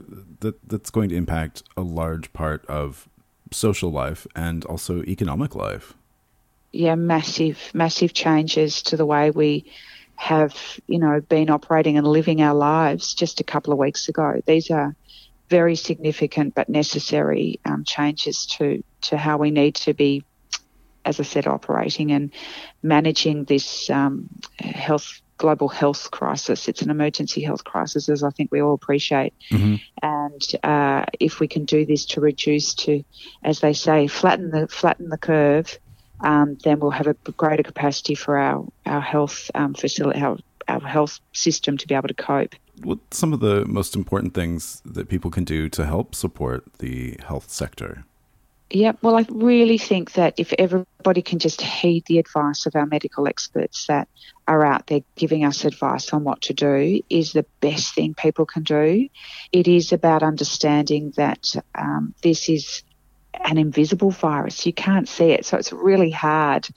that 0.41 0.57
that's 0.67 0.89
going 0.89 1.11
to 1.11 1.17
impact 1.17 1.63
a 1.77 1.83
large 1.83 2.33
part 2.33 2.65
of 2.67 3.09
social 3.51 3.91
life 3.91 4.27
and 4.35 4.65
also 4.65 5.03
economic 5.03 5.55
life. 5.55 5.93
Yeah, 6.73 6.95
massive, 6.95 7.59
massive 7.75 8.15
changes 8.15 8.81
to 8.85 8.97
the 8.97 9.05
way 9.05 9.31
we 9.31 9.71
have, 10.15 10.81
you 10.87 10.99
know, 10.99 11.21
been 11.21 11.51
operating 11.51 11.99
and 11.99 12.07
living 12.07 12.41
our 12.41 12.55
lives 12.55 13.13
just 13.13 13.41
a 13.41 13.45
couple 13.45 13.75
of 13.75 13.79
weeks 13.79 14.09
ago. 14.09 14.41
These 14.47 14.71
are 14.71 14.95
very 15.53 15.77
significant 15.77 16.55
but 16.55 16.69
necessary 16.69 17.61
um, 17.67 17.85
changes 17.85 18.47
to, 18.47 18.83
to 19.03 19.19
how 19.19 19.37
we 19.37 19.51
need 19.51 19.75
to 19.75 19.93
be, 19.93 20.25
as 21.05 21.21
I 21.21 21.25
said, 21.25 21.47
operating 21.47 22.11
and 22.11 22.33
managing 22.83 23.45
this 23.45 23.91
um, 23.91 24.31
health 24.59 25.21
global 25.37 25.69
health 25.69 26.11
crisis. 26.11 26.69
It's 26.69 26.83
an 26.83 26.91
emergency 26.91 27.43
health 27.43 27.65
crisis, 27.65 28.09
as 28.09 28.23
I 28.23 28.31
think 28.31 28.51
we 28.51 28.63
all 28.63 28.75
appreciate. 28.75 29.35
Mm-hmm. 29.51 29.77
And 30.01 30.43
uh, 30.63 31.05
if 31.21 31.41
we 31.41 31.49
can 31.49 31.65
do 31.67 31.85
this 31.85 32.07
to 32.13 32.21
reduce 32.21 32.75
to, 32.85 33.03
as 33.43 33.61
they 33.61 33.75
say, 33.75 34.07
flatten 34.07 34.51
the 34.51 34.69
flatten 34.69 35.09
the 35.11 35.19
curve, 35.19 35.79
um, 36.21 36.57
then 36.65 36.79
we'll 36.79 36.99
have 37.01 37.09
a 37.09 37.15
greater 37.43 37.65
capacity 37.65 38.15
for 38.15 38.39
our 38.39 38.65
our 38.87 39.03
health 39.03 39.51
um, 39.55 39.75
facility, 39.75 40.21
our, 40.21 40.39
our 40.69 40.81
health 40.81 41.21
system 41.33 41.77
to 41.77 41.87
be 41.87 41.95
able 41.95 42.09
to 42.09 42.23
cope. 42.31 42.55
What 42.85 42.99
some 43.11 43.33
of 43.33 43.41
the 43.41 43.65
most 43.67 43.95
important 43.95 44.35
things 44.35 44.83
that 44.85 45.09
people 45.09 45.31
can 45.31 45.45
do 45.45 45.69
to 45.71 45.87
help 45.87 46.15
support 46.15 46.65
the 46.79 47.17
health 47.27 47.51
sector? 47.51 48.05
Yeah, 48.71 48.93
well, 49.03 49.17
I 49.17 49.27
really 49.29 49.77
think 49.77 50.13
that 50.13 50.35
if 50.39 50.55
everybody 50.59 51.21
can 51.21 51.39
just 51.39 51.61
heed 51.61 52.05
the 52.07 52.19
advice 52.19 52.65
of 52.65 52.75
our 52.75 52.87
medical 52.87 53.29
experts 53.29 53.87
that 53.87 54.09
are 54.49 54.65
out 54.65 54.87
there 54.87 55.03
giving 55.15 55.45
us 55.45 55.67
advice 55.67 56.13
on 56.15 56.25
what 56.25 56.41
to 56.43 56.55
do, 56.55 57.03
is 57.11 57.33
the 57.33 57.45
best 57.61 57.95
thing 57.95 58.15
people 58.15 58.47
can 58.47 58.63
do. 58.63 59.09
It 59.53 59.69
is 59.69 59.93
about 59.93 60.23
understanding 60.23 61.13
that 61.17 61.55
um, 61.75 62.15
this 62.23 62.49
is 62.49 62.83
an 63.41 63.59
invisible 63.59 64.11
virus. 64.11 64.67
You 64.67 64.73
can't 64.73 65.09
see 65.09 65.31
it, 65.31 65.47
so 65.47 65.57
it's 65.57 65.73
really 65.73 66.11
hard 66.11 66.69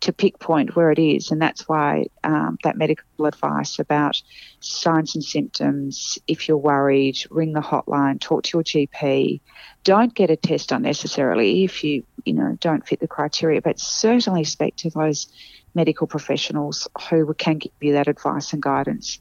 to 0.00 0.12
pinpoint 0.12 0.76
where 0.76 0.90
it 0.90 0.98
is, 0.98 1.30
and 1.30 1.40
that's 1.40 1.68
why 1.68 2.06
um, 2.22 2.58
that 2.62 2.76
medical 2.76 3.26
advice 3.26 3.78
about 3.78 4.20
signs 4.60 5.14
and 5.14 5.24
symptoms. 5.24 6.18
If 6.26 6.48
you're 6.48 6.58
worried, 6.58 7.18
ring 7.30 7.52
the 7.52 7.60
hotline, 7.60 8.20
talk 8.20 8.44
to 8.44 8.58
your 8.58 8.64
GP. 8.64 9.40
Don't 9.84 10.14
get 10.14 10.30
a 10.30 10.36
test 10.36 10.72
unnecessarily 10.72 11.64
if 11.64 11.82
you 11.82 12.04
you 12.24 12.34
know 12.34 12.56
don't 12.60 12.86
fit 12.86 13.00
the 13.00 13.08
criteria, 13.08 13.62
but 13.62 13.80
certainly 13.80 14.44
speak 14.44 14.76
to 14.76 14.90
those 14.90 15.28
medical 15.74 16.06
professionals 16.06 16.88
who 17.10 17.32
can 17.34 17.58
give 17.58 17.72
you 17.80 17.92
that 17.92 18.08
advice 18.08 18.52
and 18.52 18.62
guidance. 18.62 19.18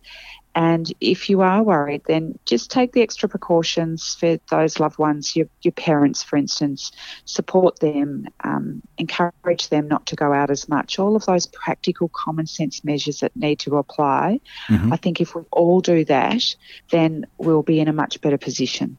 And 0.55 0.91
if 1.01 1.29
you 1.29 1.41
are 1.41 1.61
worried, 1.61 2.03
then 2.07 2.39
just 2.45 2.71
take 2.71 2.93
the 2.93 3.01
extra 3.01 3.27
precautions 3.27 4.15
for 4.17 4.39
those 4.49 4.79
loved 4.79 4.97
ones, 4.97 5.35
your, 5.35 5.47
your 5.63 5.73
parents, 5.73 6.23
for 6.23 6.37
instance, 6.37 6.93
support 7.25 7.79
them, 7.79 8.27
um, 8.45 8.81
encourage 8.97 9.67
them 9.67 9.89
not 9.89 10.05
to 10.07 10.15
go 10.15 10.31
out 10.31 10.49
as 10.49 10.69
much. 10.69 10.97
All 10.97 11.17
of 11.17 11.25
those 11.25 11.45
practical 11.45 12.07
common 12.07 12.47
sense 12.47 12.85
measures 12.85 13.19
that 13.19 13.35
need 13.35 13.59
to 13.59 13.75
apply. 13.75 14.39
Mm-hmm. 14.69 14.93
I 14.93 14.97
think 14.97 15.19
if 15.19 15.35
we 15.35 15.41
all 15.51 15.81
do 15.81 16.05
that, 16.05 16.55
then 16.89 17.25
we'll 17.37 17.63
be 17.63 17.81
in 17.81 17.89
a 17.89 17.93
much 17.93 18.21
better 18.21 18.37
position. 18.37 18.97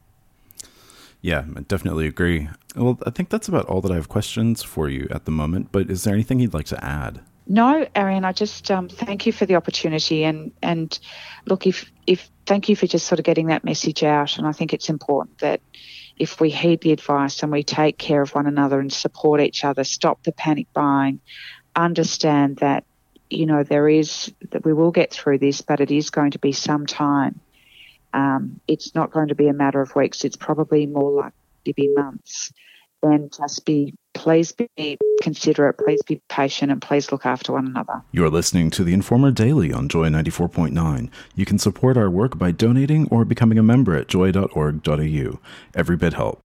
Yeah, 1.21 1.45
I 1.55 1.61
definitely 1.61 2.05
agree. 2.05 2.49
Well, 2.75 2.99
I 3.03 3.09
think 3.09 3.29
that's 3.29 3.47
about 3.47 3.65
all 3.65 3.81
that 3.81 3.91
I 3.91 3.95
have 3.95 4.09
questions 4.09 4.61
for 4.61 4.87
you 4.87 5.07
at 5.09 5.25
the 5.25 5.31
moment, 5.31 5.71
but 5.71 5.89
is 5.89 6.03
there 6.03 6.13
anything 6.13 6.39
you'd 6.39 6.53
like 6.53 6.67
to 6.67 6.85
add? 6.85 7.21
No, 7.49 7.87
Arian, 7.95 8.25
I 8.25 8.33
just 8.33 8.69
um, 8.71 8.89
thank 8.89 9.25
you 9.25 9.31
for 9.31 9.45
the 9.45 9.55
opportunity 9.55 10.23
and 10.25 10.51
and 10.61 10.97
look 11.45 11.65
if 11.65 11.89
if 12.05 12.29
thank 12.45 12.67
you 12.67 12.75
for 12.75 12.87
just 12.87 13.07
sort 13.07 13.19
of 13.19 13.25
getting 13.25 13.47
that 13.47 13.63
message 13.63 14.03
out 14.03 14.37
and 14.37 14.45
I 14.45 14.51
think 14.51 14.73
it's 14.73 14.89
important 14.89 15.39
that 15.39 15.61
if 16.17 16.41
we 16.41 16.49
heed 16.49 16.81
the 16.81 16.91
advice 16.91 17.43
and 17.43 17.51
we 17.51 17.63
take 17.63 17.97
care 17.97 18.21
of 18.21 18.33
one 18.33 18.47
another 18.47 18.79
and 18.79 18.91
support 18.91 19.39
each 19.39 19.63
other, 19.63 19.83
stop 19.83 20.23
the 20.23 20.31
panic 20.31 20.67
buying, 20.73 21.19
understand 21.75 22.57
that 22.57 22.83
you 23.29 23.45
know 23.45 23.63
there 23.63 23.87
is 23.87 24.33
that 24.51 24.65
we 24.65 24.73
will 24.73 24.91
get 24.91 25.11
through 25.11 25.37
this, 25.37 25.61
but 25.61 25.79
it 25.79 25.91
is 25.91 26.09
going 26.09 26.31
to 26.31 26.39
be 26.39 26.51
some 26.51 26.85
time. 26.85 27.39
Um, 28.13 28.59
it's 28.67 28.95
not 28.95 29.11
going 29.11 29.27
to 29.29 29.35
be 29.35 29.47
a 29.47 29.53
matter 29.53 29.81
of 29.81 29.95
weeks. 29.95 30.25
It's 30.25 30.37
probably 30.37 30.85
more 30.85 31.11
likely 31.11 31.31
to 31.65 31.73
be 31.73 31.93
months. 31.93 32.51
Then 33.01 33.29
just 33.35 33.63
be 33.65 33.93
please 34.17 34.51
be 34.51 34.97
considerate, 35.21 35.77
please 35.77 36.01
be 36.03 36.21
patient, 36.27 36.71
and 36.71 36.81
please 36.81 37.11
look 37.11 37.25
after 37.25 37.53
one 37.53 37.67
another. 37.67 38.01
You're 38.11 38.29
listening 38.29 38.71
to 38.71 38.83
the 38.83 38.93
Informer 38.93 39.31
Daily 39.31 39.71
on 39.71 39.87
Joy 39.87 40.09
94.9. 40.09 41.09
You 41.35 41.45
can 41.45 41.59
support 41.59 41.97
our 41.97 42.09
work 42.09 42.37
by 42.37 42.51
donating 42.51 43.07
or 43.09 43.23
becoming 43.25 43.59
a 43.59 43.63
member 43.63 43.95
at 43.95 44.07
joy.org.au. 44.07 45.39
Every 45.75 45.97
bit 45.97 46.13
helps. 46.13 46.41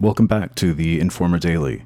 Welcome 0.00 0.26
back 0.26 0.54
to 0.56 0.72
the 0.72 1.00
Informer 1.00 1.38
Daily. 1.38 1.84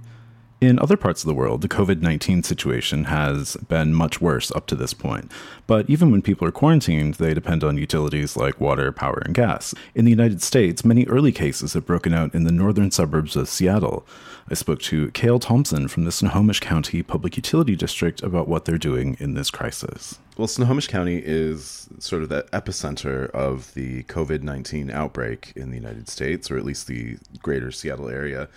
In 0.58 0.78
other 0.78 0.96
parts 0.96 1.22
of 1.22 1.26
the 1.26 1.34
world, 1.34 1.60
the 1.60 1.68
COVID 1.68 2.00
19 2.00 2.42
situation 2.42 3.04
has 3.04 3.56
been 3.68 3.92
much 3.92 4.22
worse 4.22 4.50
up 4.52 4.66
to 4.68 4.75
this 4.75 4.94
point. 4.94 5.30
But 5.66 5.90
even 5.90 6.10
when 6.10 6.22
people 6.22 6.48
are 6.48 6.52
quarantined, 6.52 7.14
they 7.14 7.34
depend 7.34 7.62
on 7.62 7.76
utilities 7.76 8.38
like 8.38 8.58
water, 8.58 8.90
power, 8.90 9.20
and 9.26 9.34
gas. 9.34 9.75
In 9.94 10.06
the 10.06 10.10
United 10.10 10.40
States, 10.40 10.82
many 10.82 11.04
early 11.08 11.30
cases 11.30 11.75
have 11.75 11.84
broken 11.84 12.14
out 12.14 12.34
in 12.34 12.44
the 12.44 12.52
northern 12.52 12.90
suburbs 12.90 13.36
of 13.36 13.50
Seattle. 13.50 14.06
I 14.48 14.54
spoke 14.54 14.80
to 14.82 15.10
Cale 15.10 15.40
Thompson 15.40 15.88
from 15.88 16.04
the 16.04 16.12
Snohomish 16.12 16.60
County 16.60 17.02
Public 17.02 17.36
Utility 17.36 17.76
District 17.76 18.22
about 18.22 18.48
what 18.48 18.64
they're 18.64 18.78
doing 18.78 19.18
in 19.20 19.34
this 19.34 19.50
crisis. 19.50 20.18
Well, 20.38 20.48
Snohomish 20.48 20.86
County 20.86 21.20
is 21.22 21.86
sort 21.98 22.22
of 22.22 22.30
the 22.30 22.44
epicenter 22.54 23.28
of 23.32 23.75
the 23.75 24.04
COVID 24.04 24.42
19 24.42 24.90
outbreak 24.90 25.52
in 25.54 25.68
the 25.68 25.76
United 25.76 26.08
States, 26.08 26.50
or 26.50 26.56
at 26.56 26.64
least 26.64 26.86
the 26.86 27.18
greater 27.42 27.70
Seattle 27.70 28.08
area. 28.08 28.48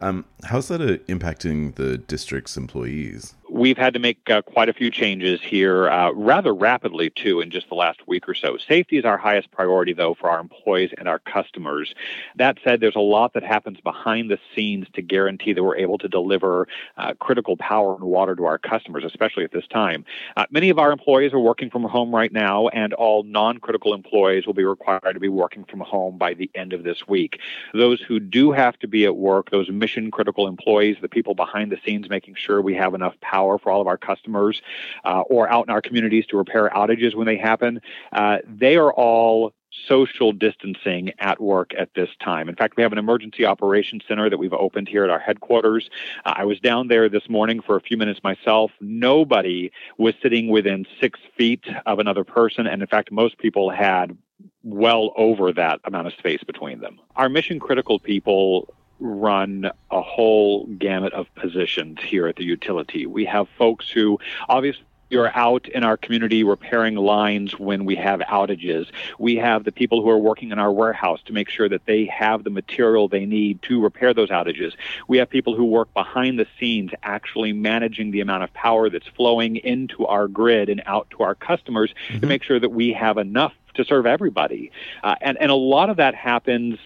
Um, 0.00 0.24
how's 0.44 0.68
that 0.68 0.80
uh, 0.80 0.98
impacting 1.12 1.74
the 1.74 1.98
district's 1.98 2.56
employees? 2.56 3.34
We've 3.50 3.78
had 3.78 3.94
to 3.94 3.98
make 3.98 4.28
uh, 4.30 4.42
quite 4.42 4.68
a 4.68 4.72
few 4.72 4.90
changes 4.90 5.40
here 5.40 5.88
uh, 5.88 6.12
rather 6.12 6.54
rapidly, 6.54 7.10
too, 7.10 7.40
in 7.40 7.50
just 7.50 7.68
the 7.68 7.74
last 7.74 8.06
week 8.06 8.28
or 8.28 8.34
so. 8.34 8.56
Safety 8.56 8.98
is 8.98 9.04
our 9.04 9.16
highest 9.16 9.50
priority, 9.50 9.92
though, 9.92 10.14
for 10.14 10.30
our 10.30 10.40
employees 10.40 10.90
and 10.98 11.08
our 11.08 11.18
customers. 11.18 11.94
That 12.36 12.58
said, 12.62 12.80
there's 12.80 12.96
a 12.96 13.00
lot 13.00 13.34
that 13.34 13.42
happens 13.42 13.80
behind 13.80 14.30
the 14.30 14.38
scenes 14.54 14.86
to 14.94 15.02
guarantee 15.02 15.52
that 15.52 15.62
we're 15.62 15.76
able 15.76 15.98
to 15.98 16.08
deliver 16.08 16.68
uh, 16.96 17.14
critical 17.14 17.56
power 17.56 17.94
and 17.94 18.04
water 18.04 18.36
to 18.36 18.44
our 18.44 18.58
customers, 18.58 19.04
especially 19.04 19.44
at 19.44 19.52
this 19.52 19.66
time. 19.66 20.04
Uh, 20.36 20.44
many 20.50 20.70
of 20.70 20.78
our 20.78 20.92
employees 20.92 21.32
are 21.32 21.38
working 21.38 21.70
from 21.70 21.84
home 21.84 22.14
right 22.14 22.32
now, 22.32 22.68
and 22.68 22.92
all 22.94 23.22
non 23.22 23.58
critical 23.58 23.94
employees 23.94 24.46
will 24.46 24.54
be 24.54 24.64
required 24.64 25.12
to 25.14 25.20
be 25.20 25.28
working 25.28 25.64
from 25.64 25.80
home 25.80 26.18
by 26.18 26.34
the 26.34 26.50
end 26.54 26.72
of 26.72 26.84
this 26.84 27.06
week. 27.08 27.40
Those 27.72 28.00
who 28.00 28.20
do 28.20 28.52
have 28.52 28.78
to 28.80 28.88
be 28.88 29.04
at 29.04 29.16
work, 29.16 29.50
those 29.50 29.70
mission 29.70 30.10
critical 30.10 30.46
employees, 30.46 30.96
the 31.00 31.08
people 31.08 31.34
behind 31.34 31.72
the 31.72 31.78
scenes 31.84 32.08
making 32.08 32.34
sure 32.34 32.60
we 32.60 32.74
have 32.74 32.94
enough 32.94 33.14
power 33.20 33.37
power 33.38 33.58
for 33.58 33.70
all 33.70 33.80
of 33.80 33.86
our 33.86 33.98
customers 33.98 34.60
uh, 35.04 35.20
or 35.20 35.48
out 35.48 35.66
in 35.66 35.70
our 35.70 35.82
communities 35.82 36.26
to 36.26 36.36
repair 36.36 36.68
outages 36.70 37.14
when 37.14 37.26
they 37.26 37.36
happen. 37.36 37.80
Uh, 38.12 38.38
they 38.46 38.76
are 38.76 38.92
all 38.92 39.52
social 39.86 40.32
distancing 40.32 41.12
at 41.18 41.40
work 41.40 41.72
at 41.78 41.90
this 41.94 42.08
time. 42.20 42.48
In 42.48 42.56
fact, 42.56 42.76
we 42.76 42.82
have 42.82 42.92
an 42.92 42.98
emergency 42.98 43.44
operations 43.44 44.02
center 44.08 44.28
that 44.28 44.38
we've 44.38 44.52
opened 44.52 44.88
here 44.88 45.04
at 45.04 45.10
our 45.10 45.18
headquarters. 45.20 45.88
Uh, 46.24 46.34
I 46.36 46.44
was 46.46 46.58
down 46.58 46.88
there 46.88 47.08
this 47.08 47.28
morning 47.28 47.60
for 47.60 47.76
a 47.76 47.80
few 47.80 47.96
minutes 47.96 48.20
myself. 48.24 48.72
Nobody 48.80 49.70
was 49.98 50.14
sitting 50.22 50.48
within 50.48 50.86
six 51.00 51.20
feet 51.36 51.64
of 51.86 51.98
another 51.98 52.24
person. 52.24 52.66
And 52.66 52.82
in 52.82 52.88
fact, 52.88 53.12
most 53.12 53.38
people 53.38 53.70
had 53.70 54.16
well 54.64 55.12
over 55.16 55.52
that 55.52 55.80
amount 55.84 56.06
of 56.08 56.12
space 56.14 56.42
between 56.44 56.80
them. 56.80 56.98
Our 57.16 57.28
mission 57.28 57.60
critical 57.60 57.98
people 57.98 58.74
run 59.00 59.70
a 59.90 60.02
whole 60.02 60.66
gamut 60.66 61.12
of 61.12 61.32
positions 61.34 61.98
here 62.02 62.26
at 62.26 62.36
the 62.36 62.44
utility. 62.44 63.06
We 63.06 63.24
have 63.26 63.48
folks 63.56 63.90
who 63.90 64.18
obviously 64.48 64.84
you're 65.10 65.36
out 65.36 65.68
in 65.68 65.84
our 65.84 65.96
community 65.96 66.44
repairing 66.44 66.94
lines 66.96 67.58
when 67.58 67.84
we 67.84 67.96
have 67.96 68.20
outages. 68.20 68.88
We 69.18 69.36
have 69.36 69.64
the 69.64 69.72
people 69.72 70.02
who 70.02 70.10
are 70.10 70.18
working 70.18 70.52
in 70.52 70.58
our 70.58 70.72
warehouse 70.72 71.20
to 71.26 71.32
make 71.32 71.48
sure 71.48 71.68
that 71.68 71.86
they 71.86 72.04
have 72.06 72.44
the 72.44 72.50
material 72.50 73.08
they 73.08 73.24
need 73.24 73.62
to 73.62 73.80
repair 73.80 74.12
those 74.12 74.28
outages. 74.28 74.74
We 75.06 75.18
have 75.18 75.30
people 75.30 75.54
who 75.54 75.64
work 75.64 75.92
behind 75.94 76.38
the 76.38 76.46
scenes 76.58 76.90
actually 77.02 77.52
managing 77.52 78.10
the 78.10 78.20
amount 78.20 78.44
of 78.44 78.52
power 78.52 78.90
that's 78.90 79.06
flowing 79.06 79.56
into 79.56 80.06
our 80.06 80.28
grid 80.28 80.68
and 80.68 80.82
out 80.86 81.08
to 81.10 81.22
our 81.22 81.34
customers 81.34 81.94
mm-hmm. 82.08 82.20
to 82.20 82.26
make 82.26 82.42
sure 82.42 82.60
that 82.60 82.70
we 82.70 82.92
have 82.92 83.16
enough 83.16 83.54
to 83.74 83.84
serve 83.84 84.06
everybody. 84.06 84.72
Uh, 85.02 85.14
and, 85.20 85.38
and 85.40 85.50
a 85.50 85.54
lot 85.54 85.88
of 85.88 85.96
that 85.96 86.14
happens 86.14 86.78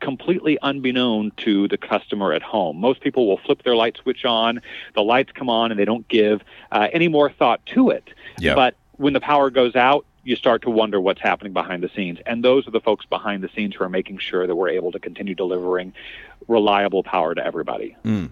completely 0.00 0.58
unbeknown 0.60 1.32
to 1.38 1.68
the 1.68 1.76
customer 1.76 2.32
at 2.32 2.42
home. 2.42 2.78
Most 2.78 3.00
people 3.00 3.26
will 3.26 3.38
flip 3.38 3.62
their 3.62 3.76
light 3.76 3.96
switch 3.96 4.24
on, 4.24 4.60
the 4.94 5.02
lights 5.02 5.32
come 5.32 5.50
on, 5.50 5.70
and 5.70 5.78
they 5.78 5.84
don't 5.84 6.06
give 6.08 6.42
uh, 6.72 6.88
any 6.92 7.08
more 7.08 7.30
thought 7.30 7.64
to 7.66 7.90
it. 7.90 8.08
Yep. 8.38 8.56
But 8.56 8.74
when 8.92 9.12
the 9.12 9.20
power 9.20 9.50
goes 9.50 9.76
out, 9.76 10.04
you 10.24 10.36
start 10.36 10.62
to 10.62 10.70
wonder 10.70 11.00
what's 11.00 11.20
happening 11.20 11.52
behind 11.52 11.82
the 11.82 11.88
scenes. 11.88 12.18
And 12.26 12.44
those 12.44 12.68
are 12.68 12.70
the 12.70 12.80
folks 12.80 13.06
behind 13.06 13.42
the 13.42 13.48
scenes 13.48 13.74
who 13.74 13.84
are 13.84 13.88
making 13.88 14.18
sure 14.18 14.46
that 14.46 14.54
we're 14.54 14.68
able 14.68 14.92
to 14.92 14.98
continue 14.98 15.34
delivering 15.34 15.94
reliable 16.48 17.02
power 17.02 17.34
to 17.34 17.44
everybody. 17.44 17.96
Mm. 18.04 18.30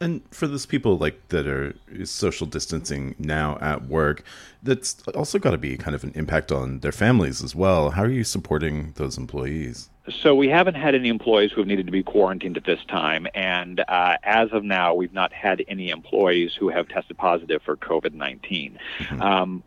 And 0.00 0.22
for 0.30 0.46
those 0.46 0.66
people 0.66 0.98
like 0.98 1.28
that 1.28 1.46
are 1.46 1.74
social 2.04 2.46
distancing 2.46 3.14
now 3.18 3.56
at 3.60 3.86
work, 3.86 4.24
that's 4.62 5.02
also 5.14 5.38
got 5.38 5.52
to 5.52 5.58
be 5.58 5.76
kind 5.76 5.94
of 5.94 6.04
an 6.04 6.12
impact 6.14 6.52
on 6.52 6.80
their 6.80 6.92
families 6.92 7.42
as 7.42 7.54
well. 7.54 7.90
How 7.90 8.02
are 8.02 8.10
you 8.10 8.24
supporting 8.24 8.92
those 8.96 9.16
employees? 9.16 9.88
So 10.10 10.34
we 10.34 10.48
haven't 10.48 10.74
had 10.74 10.94
any 10.94 11.08
employees 11.08 11.50
who 11.50 11.60
have 11.60 11.66
needed 11.66 11.86
to 11.86 11.92
be 11.92 12.02
quarantined 12.02 12.56
at 12.56 12.64
this 12.64 12.78
time, 12.86 13.26
and 13.34 13.80
uh, 13.88 14.18
as 14.22 14.50
of 14.52 14.62
now, 14.62 14.94
we've 14.94 15.12
not 15.12 15.32
had 15.32 15.64
any 15.66 15.90
employees 15.90 16.54
who 16.54 16.68
have 16.68 16.86
tested 16.88 17.18
positive 17.18 17.60
for 17.62 17.76
COVID 17.76 18.14
19. 18.14 18.78
Mm-hmm. 18.98 19.22
Um, 19.22 19.62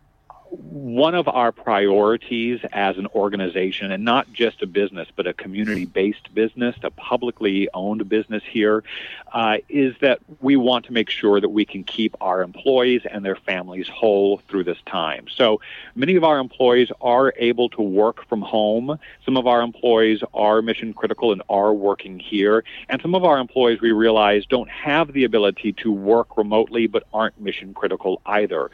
one 0.49 1.13
of 1.13 1.27
our 1.27 1.51
priorities 1.51 2.59
as 2.73 2.97
an 2.97 3.07
organization, 3.13 3.91
and 3.91 4.03
not 4.03 4.31
just 4.33 4.61
a 4.61 4.67
business, 4.67 5.07
but 5.15 5.27
a 5.27 5.33
community 5.33 5.85
based 5.85 6.33
business, 6.33 6.75
a 6.83 6.89
publicly 6.91 7.69
owned 7.73 8.07
business 8.09 8.43
here, 8.49 8.83
uh, 9.31 9.57
is 9.69 9.95
that 10.01 10.19
we 10.41 10.55
want 10.55 10.85
to 10.85 10.93
make 10.93 11.09
sure 11.09 11.39
that 11.39 11.49
we 11.49 11.65
can 11.65 11.83
keep 11.83 12.15
our 12.19 12.41
employees 12.41 13.01
and 13.09 13.23
their 13.23 13.35
families 13.35 13.87
whole 13.87 14.37
through 14.47 14.63
this 14.63 14.79
time. 14.85 15.27
So 15.33 15.61
many 15.95 16.15
of 16.15 16.23
our 16.23 16.39
employees 16.39 16.89
are 17.01 17.33
able 17.37 17.69
to 17.69 17.81
work 17.81 18.27
from 18.27 18.41
home. 18.41 18.99
Some 19.25 19.37
of 19.37 19.45
our 19.45 19.61
employees 19.61 20.21
are 20.33 20.61
mission 20.61 20.93
critical 20.93 21.31
and 21.31 21.43
are 21.49 21.73
working 21.73 22.19
here. 22.19 22.63
And 22.89 23.01
some 23.01 23.13
of 23.13 23.23
our 23.23 23.37
employees, 23.37 23.81
we 23.81 23.91
realize, 23.91 24.45
don't 24.47 24.69
have 24.69 25.13
the 25.13 25.23
ability 25.23 25.73
to 25.73 25.91
work 25.91 26.37
remotely 26.37 26.87
but 26.87 27.03
aren't 27.13 27.39
mission 27.39 27.73
critical 27.73 28.21
either 28.25 28.71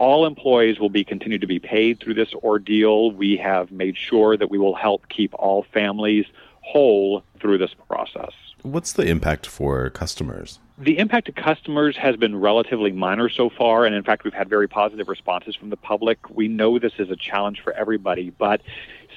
all 0.00 0.24
employees 0.24 0.80
will 0.80 0.88
be 0.88 1.04
continued 1.04 1.42
to 1.42 1.46
be 1.46 1.58
paid 1.58 2.00
through 2.00 2.14
this 2.14 2.32
ordeal. 2.42 3.12
We 3.12 3.36
have 3.36 3.70
made 3.70 3.98
sure 3.98 4.34
that 4.34 4.50
we 4.50 4.56
will 4.56 4.74
help 4.74 5.06
keep 5.10 5.34
all 5.34 5.62
families 5.62 6.24
whole 6.62 7.22
through 7.38 7.58
this 7.58 7.74
process. 7.86 8.32
What's 8.62 8.94
the 8.94 9.06
impact 9.06 9.46
for 9.46 9.90
customers? 9.90 10.58
The 10.78 10.96
impact 10.96 11.26
to 11.26 11.32
customers 11.32 11.98
has 11.98 12.16
been 12.16 12.40
relatively 12.40 12.92
minor 12.92 13.28
so 13.28 13.50
far, 13.50 13.84
and 13.84 13.94
in 13.94 14.02
fact, 14.02 14.24
we've 14.24 14.32
had 14.32 14.48
very 14.48 14.68
positive 14.68 15.08
responses 15.08 15.54
from 15.54 15.68
the 15.68 15.76
public. 15.76 16.18
We 16.30 16.48
know 16.48 16.78
this 16.78 16.94
is 16.98 17.10
a 17.10 17.16
challenge 17.16 17.60
for 17.60 17.74
everybody, 17.74 18.30
but 18.30 18.62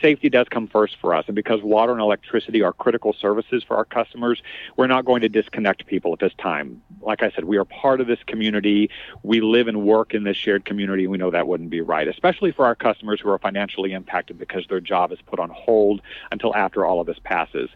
safety 0.03 0.29
does 0.29 0.47
come 0.49 0.67
first 0.67 0.97
for 0.99 1.15
us. 1.15 1.23
And 1.27 1.35
because 1.35 1.61
water 1.63 1.93
and 1.93 2.01
electricity 2.01 2.61
are 2.61 2.73
critical 2.73 3.13
services 3.13 3.63
for 3.63 3.77
our 3.77 3.85
customers, 3.85 4.43
we're 4.75 4.87
not 4.87 5.05
going 5.05 5.21
to 5.21 5.29
disconnect 5.29 5.87
people 5.87 6.11
at 6.13 6.19
this 6.19 6.33
time. 6.37 6.81
Like 7.01 7.23
I 7.23 7.31
said, 7.31 7.45
we 7.45 7.57
are 7.57 7.65
part 7.65 8.01
of 8.01 8.07
this 8.07 8.19
community. 8.27 8.89
We 9.23 9.39
live 9.39 9.67
and 9.67 9.83
work 9.83 10.13
in 10.13 10.23
this 10.23 10.35
shared 10.35 10.65
community, 10.65 11.07
we 11.07 11.17
know 11.17 11.31
that 11.31 11.47
wouldn't 11.47 11.69
be 11.69 11.81
right, 11.81 12.07
especially 12.07 12.51
for 12.51 12.65
our 12.65 12.75
customers 12.75 13.21
who 13.21 13.29
are 13.29 13.39
financially 13.39 13.93
impacted 13.93 14.37
because 14.37 14.67
their 14.67 14.81
job 14.81 15.11
is 15.13 15.19
put 15.25 15.39
on 15.39 15.49
hold 15.49 16.01
until 16.31 16.53
after 16.53 16.85
all 16.85 16.99
of 16.99 17.07
this 17.07 17.19
passes. 17.23 17.69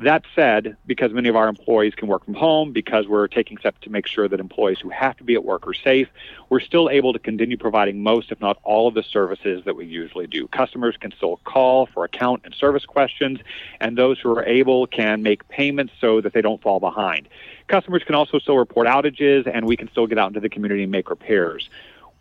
That 0.00 0.22
said, 0.36 0.76
because 0.86 1.12
many 1.12 1.28
of 1.28 1.34
our 1.34 1.48
employees 1.48 1.92
can 1.96 2.06
work 2.06 2.24
from 2.24 2.34
home, 2.34 2.70
because 2.70 3.08
we're 3.08 3.26
taking 3.26 3.58
steps 3.58 3.78
to 3.80 3.90
make 3.90 4.06
sure 4.06 4.28
that 4.28 4.38
employees 4.38 4.78
who 4.78 4.90
have 4.90 5.16
to 5.16 5.24
be 5.24 5.34
at 5.34 5.44
work 5.44 5.66
are 5.66 5.74
safe, 5.74 6.06
we're 6.50 6.60
still 6.60 6.88
able 6.88 7.12
to 7.12 7.18
continue 7.18 7.56
providing 7.56 8.00
most, 8.00 8.30
if 8.30 8.40
not 8.40 8.58
all, 8.62 8.86
of 8.86 8.94
the 8.94 9.02
services 9.02 9.64
that 9.64 9.74
we 9.74 9.86
usually 9.86 10.28
do. 10.28 10.46
Customers 10.46 10.96
can 11.00 11.10
still 11.10 11.40
call 11.42 11.86
for 11.86 12.04
account 12.04 12.42
and 12.44 12.54
service 12.54 12.86
questions, 12.86 13.40
and 13.80 13.98
those 13.98 14.20
who 14.20 14.30
are 14.30 14.44
able 14.44 14.86
can 14.86 15.24
make 15.24 15.48
payments 15.48 15.92
so 16.00 16.20
that 16.20 16.32
they 16.32 16.42
don't 16.42 16.62
fall 16.62 16.78
behind. 16.78 17.28
Customers 17.66 18.04
can 18.04 18.14
also 18.14 18.38
still 18.38 18.56
report 18.56 18.86
outages, 18.86 19.50
and 19.52 19.66
we 19.66 19.76
can 19.76 19.90
still 19.90 20.06
get 20.06 20.16
out 20.16 20.28
into 20.28 20.38
the 20.38 20.48
community 20.48 20.84
and 20.84 20.92
make 20.92 21.10
repairs 21.10 21.68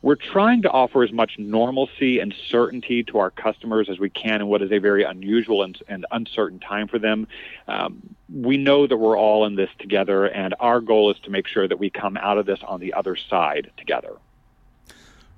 we're 0.01 0.15
trying 0.15 0.61
to 0.61 0.69
offer 0.69 1.03
as 1.03 1.11
much 1.11 1.39
normalcy 1.39 2.19
and 2.19 2.33
certainty 2.49 3.03
to 3.03 3.17
our 3.17 3.31
customers 3.31 3.89
as 3.89 3.99
we 3.99 4.09
can 4.09 4.41
in 4.41 4.47
what 4.47 4.61
is 4.61 4.71
a 4.71 4.77
very 4.77 5.03
unusual 5.03 5.63
and, 5.63 5.81
and 5.87 6.05
uncertain 6.11 6.59
time 6.59 6.87
for 6.87 6.99
them. 6.99 7.27
Um, 7.67 8.15
we 8.33 8.57
know 8.57 8.85
that 8.85 8.97
we're 8.97 9.17
all 9.17 9.45
in 9.45 9.55
this 9.55 9.69
together, 9.79 10.25
and 10.25 10.53
our 10.59 10.81
goal 10.81 11.11
is 11.11 11.17
to 11.23 11.29
make 11.29 11.47
sure 11.47 11.67
that 11.67 11.79
we 11.79 11.89
come 11.89 12.15
out 12.17 12.37
of 12.37 12.45
this 12.45 12.59
on 12.67 12.79
the 12.79 12.93
other 12.93 13.15
side 13.15 13.71
together. 13.77 14.13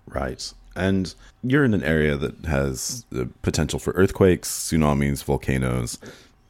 Right. 0.05 0.53
And 0.75 1.13
you're 1.43 1.65
in 1.65 1.73
an 1.73 1.83
area 1.83 2.17
that 2.17 2.45
has 2.45 3.05
the 3.09 3.27
potential 3.41 3.79
for 3.79 3.91
earthquakes, 3.93 4.49
tsunamis, 4.49 5.23
volcanoes 5.23 5.99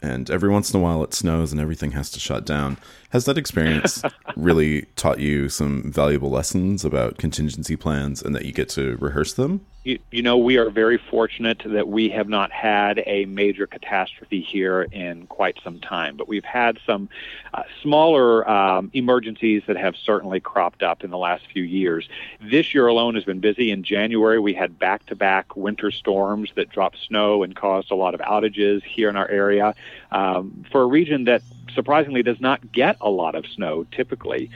and 0.01 0.29
every 0.29 0.49
once 0.49 0.73
in 0.73 0.79
a 0.79 0.83
while 0.83 1.03
it 1.03 1.13
snows 1.13 1.51
and 1.51 1.59
everything 1.59 1.91
has 1.91 2.09
to 2.11 2.19
shut 2.19 2.45
down. 2.45 2.77
Has 3.09 3.25
that 3.25 3.37
experience 3.37 4.01
really 4.35 4.83
taught 4.95 5.19
you 5.19 5.49
some 5.49 5.91
valuable 5.91 6.29
lessons 6.29 6.85
about 6.85 7.17
contingency 7.17 7.75
plans 7.75 8.21
and 8.21 8.35
that 8.35 8.45
you 8.45 8.51
get 8.51 8.69
to 8.69 8.97
rehearse 8.97 9.33
them? 9.33 9.65
You, 9.89 9.98
you, 10.12 10.22
know, 10.22 10.38
we 10.38 10.60
are 10.60 10.69
very 10.69 11.00
fortunate 11.00 11.63
that 11.65 11.88
we 11.88 12.10
have 12.10 12.29
not 12.29 12.51
had 12.51 13.01
a 13.08 13.25
major 13.25 13.65
catastrophe 13.65 14.39
here 14.39 14.84
in 14.84 15.25
quite 15.25 15.58
some 15.63 15.79
time, 15.79 16.15
but 16.15 16.27
we've 16.27 16.46
had 16.46 16.77
some 16.86 17.10
uh, 17.55 17.63
smaller 17.81 18.48
um, 18.48 18.91
emergencies 18.93 19.63
that 19.65 19.77
have 19.77 19.96
certainly 19.96 20.39
cropped 20.39 20.84
up 20.84 21.03
in 21.03 21.10
the 21.10 21.17
last 21.17 21.48
few 21.51 21.63
years. 21.63 22.08
This 22.39 22.72
year 22.75 22.86
alone 22.86 23.15
has 23.15 23.24
been 23.24 23.39
busy. 23.39 23.72
In 23.72 23.81
January, 23.81 24.39
we 24.39 24.53
had 24.53 24.77
back 24.77 25.08
to 25.08 25.15
back 25.15 25.55
winter 25.55 25.89
storms 25.89 26.51
that 26.53 26.69
dropped 26.69 27.00
snow 27.08 27.41
and 27.41 27.55
caused 27.55 27.89
a 27.89 27.96
lot 27.96 28.13
of 28.13 28.19
outages 28.19 28.84
here 28.84 29.10
in 29.10 29.15
our 29.15 29.27
area 29.27 29.74
um, 30.12 30.65
for 30.72 30.84
a 30.84 30.86
region 30.86 31.24
that 31.24 31.41
surprisingly 31.74 32.22
does 32.22 32.39
not 32.39 32.72
get 32.72 32.96
a 33.01 33.10
lot 33.10 33.34
of 33.34 33.43
snow 33.48 33.88
typically 33.91 34.51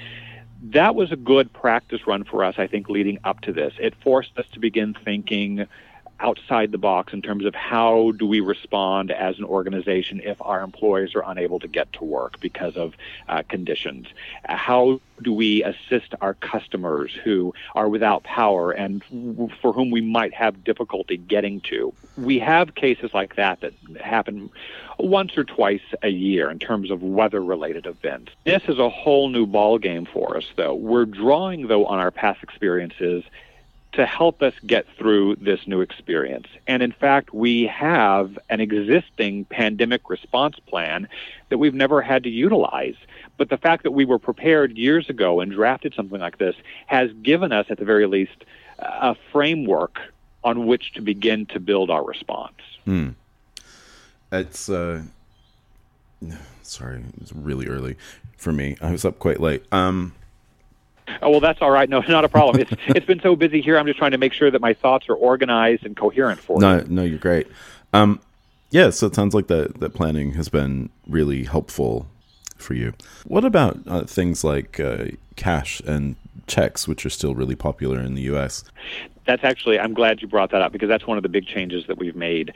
that 0.63 0.95
was 0.95 1.11
a 1.11 1.17
good 1.17 1.51
practice 1.51 2.07
run 2.07 2.23
for 2.23 2.43
us, 2.43 2.55
I 2.57 2.67
think, 2.67 2.89
leading 2.89 3.19
up 3.23 3.41
to 3.41 3.51
this. 3.51 3.73
It 3.79 3.93
forced 4.01 4.37
us 4.37 4.45
to 4.53 4.59
begin 4.59 4.95
thinking 5.03 5.67
outside 6.23 6.71
the 6.71 6.77
box 6.77 7.13
in 7.13 7.21
terms 7.21 7.45
of 7.45 7.53
how 7.53 8.11
do 8.17 8.25
we 8.25 8.39
respond 8.39 9.11
as 9.11 9.37
an 9.37 9.43
organization 9.43 10.21
if 10.23 10.41
our 10.41 10.61
employees 10.61 11.13
are 11.15 11.23
unable 11.27 11.59
to 11.59 11.67
get 11.67 11.91
to 11.93 12.03
work 12.03 12.39
because 12.39 12.77
of 12.77 12.93
uh, 13.27 13.43
conditions? 13.49 14.07
How 14.45 15.01
do 15.21 15.33
we 15.33 15.63
assist 15.63 16.15
our 16.21 16.33
customers 16.35 17.11
who 17.23 17.53
are 17.75 17.89
without 17.89 18.23
power 18.23 18.71
and 18.71 19.03
for 19.61 19.73
whom 19.73 19.91
we 19.91 20.01
might 20.01 20.33
have 20.33 20.63
difficulty 20.63 21.17
getting 21.17 21.59
to? 21.61 21.93
We 22.17 22.39
have 22.39 22.75
cases 22.75 23.11
like 23.13 23.35
that 23.35 23.59
that 23.61 23.73
happen 23.99 24.49
once 24.97 25.37
or 25.37 25.43
twice 25.43 25.81
a 26.01 26.09
year 26.09 26.49
in 26.49 26.59
terms 26.59 26.89
of 26.89 27.03
weather 27.03 27.43
related 27.43 27.85
events. 27.85 28.31
This 28.45 28.63
is 28.67 28.79
a 28.79 28.89
whole 28.89 29.29
new 29.29 29.45
ballgame 29.45 30.07
for 30.07 30.37
us, 30.37 30.45
though. 30.55 30.73
We're 30.73 31.05
drawing, 31.05 31.67
though, 31.67 31.85
on 31.85 31.99
our 31.99 32.11
past 32.11 32.41
experiences 32.43 33.23
to 33.93 34.05
help 34.05 34.41
us 34.41 34.53
get 34.65 34.85
through 34.97 35.35
this 35.35 35.67
new 35.67 35.81
experience. 35.81 36.47
And 36.67 36.81
in 36.81 36.91
fact, 36.91 37.33
we 37.33 37.65
have 37.67 38.37
an 38.49 38.59
existing 38.59 39.45
pandemic 39.45 40.09
response 40.09 40.57
plan 40.59 41.07
that 41.49 41.59
we've 41.59 41.75
never 41.75 42.01
had 42.01 42.23
to 42.23 42.29
utilize. 42.29 42.95
But 43.37 43.49
the 43.49 43.57
fact 43.57 43.83
that 43.83 43.91
we 43.91 44.05
were 44.05 44.19
prepared 44.19 44.77
years 44.77 45.09
ago 45.09 45.39
and 45.39 45.51
drafted 45.51 45.93
something 45.93 46.19
like 46.19 46.39
this 46.39 46.55
has 46.87 47.11
given 47.21 47.51
us, 47.51 47.67
at 47.69 47.77
the 47.77 47.85
very 47.85 48.07
least, 48.07 48.45
a 48.79 49.15
framework 49.31 49.99
on 50.43 50.65
which 50.65 50.93
to 50.93 51.01
begin 51.01 51.45
to 51.47 51.59
build 51.59 51.89
our 51.89 52.03
response. 52.03 52.57
Hmm. 52.85 53.09
It's, 54.31 54.69
uh, 54.69 55.03
sorry, 56.63 57.03
it's 57.21 57.31
really 57.31 57.67
early 57.67 57.95
for 58.37 58.51
me. 58.51 58.75
I 58.81 58.91
was 58.91 59.05
up 59.05 59.19
quite 59.19 59.39
late. 59.39 59.63
Um, 59.71 60.13
Oh 61.21 61.29
well, 61.29 61.39
that's 61.39 61.61
all 61.61 61.71
right. 61.71 61.89
No, 61.89 61.99
not 62.07 62.25
a 62.25 62.29
problem. 62.29 62.61
It's 62.61 62.71
it's 62.87 63.05
been 63.05 63.21
so 63.21 63.35
busy 63.35 63.61
here. 63.61 63.77
I'm 63.77 63.85
just 63.85 63.99
trying 63.99 64.11
to 64.11 64.17
make 64.17 64.33
sure 64.33 64.51
that 64.51 64.61
my 64.61 64.73
thoughts 64.73 65.09
are 65.09 65.15
organized 65.15 65.85
and 65.85 65.95
coherent 65.95 66.39
for 66.39 66.59
no, 66.59 66.77
you. 66.77 66.85
No, 66.87 67.03
you're 67.03 67.19
great. 67.19 67.47
Um, 67.93 68.19
yeah, 68.71 68.89
so 68.89 69.07
it 69.07 69.15
sounds 69.15 69.33
like 69.33 69.47
that 69.47 69.79
that 69.79 69.93
planning 69.93 70.33
has 70.33 70.49
been 70.49 70.89
really 71.07 71.43
helpful 71.43 72.07
for 72.57 72.73
you. 72.73 72.93
What 73.25 73.45
about 73.45 73.79
uh, 73.87 74.05
things 74.05 74.43
like 74.43 74.79
uh, 74.79 75.05
cash 75.35 75.81
and 75.81 76.15
checks, 76.47 76.87
which 76.87 77.05
are 77.05 77.09
still 77.09 77.35
really 77.35 77.55
popular 77.55 77.99
in 77.99 78.15
the 78.15 78.23
U.S.? 78.23 78.63
That's 79.25 79.43
actually, 79.43 79.79
I'm 79.79 79.93
glad 79.93 80.21
you 80.21 80.27
brought 80.27 80.51
that 80.51 80.61
up 80.61 80.71
because 80.71 80.89
that's 80.89 81.07
one 81.07 81.17
of 81.17 81.23
the 81.23 81.29
big 81.29 81.45
changes 81.45 81.85
that 81.87 81.97
we've 81.97 82.15
made. 82.15 82.53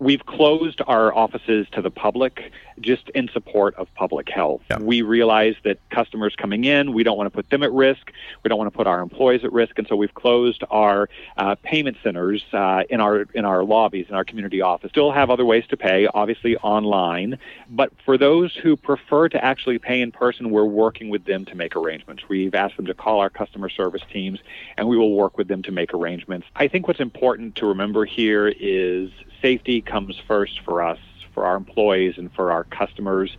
We've 0.00 0.24
closed 0.24 0.80
our 0.86 1.14
offices 1.14 1.66
to 1.72 1.82
the 1.82 1.90
public 1.90 2.52
just 2.80 3.10
in 3.10 3.28
support 3.28 3.74
of 3.74 3.94
public 3.94 4.30
health. 4.30 4.62
Yeah. 4.70 4.78
We 4.78 5.02
realize 5.02 5.56
that 5.64 5.78
customers 5.90 6.34
coming 6.34 6.64
in, 6.64 6.94
we 6.94 7.02
don't 7.02 7.18
want 7.18 7.26
to 7.26 7.36
put 7.36 7.50
them 7.50 7.62
at 7.62 7.70
risk. 7.70 8.10
We 8.42 8.48
don't 8.48 8.56
want 8.56 8.72
to 8.72 8.76
put 8.76 8.86
our 8.86 9.00
employees 9.00 9.44
at 9.44 9.52
risk, 9.52 9.78
and 9.78 9.86
so 9.86 9.96
we've 9.96 10.14
closed 10.14 10.64
our 10.70 11.10
uh, 11.36 11.56
payment 11.62 11.98
centers 12.02 12.42
uh, 12.54 12.84
in 12.88 13.02
our 13.02 13.26
in 13.34 13.44
our 13.44 13.62
lobbies 13.62 14.06
in 14.08 14.14
our 14.14 14.24
community 14.24 14.62
office. 14.62 14.90
Still 14.90 15.12
have 15.12 15.28
other 15.28 15.44
ways 15.44 15.64
to 15.68 15.76
pay, 15.76 16.06
obviously 16.06 16.56
online, 16.56 17.38
but 17.68 17.92
for 18.02 18.16
those 18.16 18.54
who 18.54 18.76
prefer 18.76 19.28
to 19.28 19.44
actually 19.44 19.78
pay 19.78 20.00
in 20.00 20.12
person, 20.12 20.50
we're 20.50 20.64
working 20.64 21.10
with 21.10 21.26
them 21.26 21.44
to 21.44 21.54
make 21.54 21.76
arrangements. 21.76 22.22
We've 22.26 22.54
asked 22.54 22.78
them 22.78 22.86
to 22.86 22.94
call 22.94 23.20
our 23.20 23.30
customer 23.30 23.68
service 23.68 24.02
teams, 24.10 24.38
and 24.78 24.88
we 24.88 24.96
will 24.96 25.14
work 25.14 25.36
with 25.36 25.48
them 25.48 25.62
to 25.64 25.72
make 25.72 25.92
arrangements. 25.92 26.46
I 26.56 26.68
think 26.68 26.88
what's 26.88 27.00
important 27.00 27.56
to 27.56 27.66
remember 27.66 28.06
here 28.06 28.48
is 28.48 29.10
safety 29.42 29.80
comes 29.80 30.18
first 30.26 30.60
for 30.60 30.82
us, 30.82 30.98
for 31.34 31.44
our 31.44 31.56
employees, 31.56 32.14
and 32.16 32.32
for 32.32 32.52
our 32.52 32.64
customers. 32.64 33.36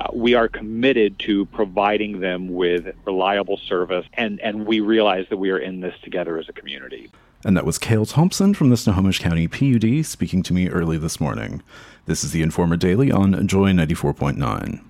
Uh, 0.00 0.08
we 0.12 0.34
are 0.34 0.48
committed 0.48 1.18
to 1.18 1.44
providing 1.46 2.20
them 2.20 2.54
with 2.54 2.94
reliable 3.04 3.58
service, 3.58 4.06
and, 4.14 4.40
and 4.40 4.66
we 4.66 4.80
realize 4.80 5.26
that 5.28 5.36
we 5.36 5.50
are 5.50 5.58
in 5.58 5.80
this 5.80 5.94
together 6.02 6.38
as 6.38 6.48
a 6.48 6.52
community. 6.52 7.10
And 7.44 7.56
that 7.56 7.64
was 7.64 7.78
Cale 7.78 8.06
Thompson 8.06 8.52
from 8.52 8.70
the 8.70 8.76
Snohomish 8.76 9.18
County 9.18 9.48
PUD 9.48 10.04
speaking 10.04 10.42
to 10.42 10.52
me 10.52 10.68
early 10.68 10.98
this 10.98 11.20
morning. 11.20 11.62
This 12.06 12.22
is 12.22 12.32
the 12.32 12.42
Informer 12.42 12.76
Daily 12.76 13.10
on 13.10 13.46
Joy 13.46 13.72
94.9. 13.72 14.89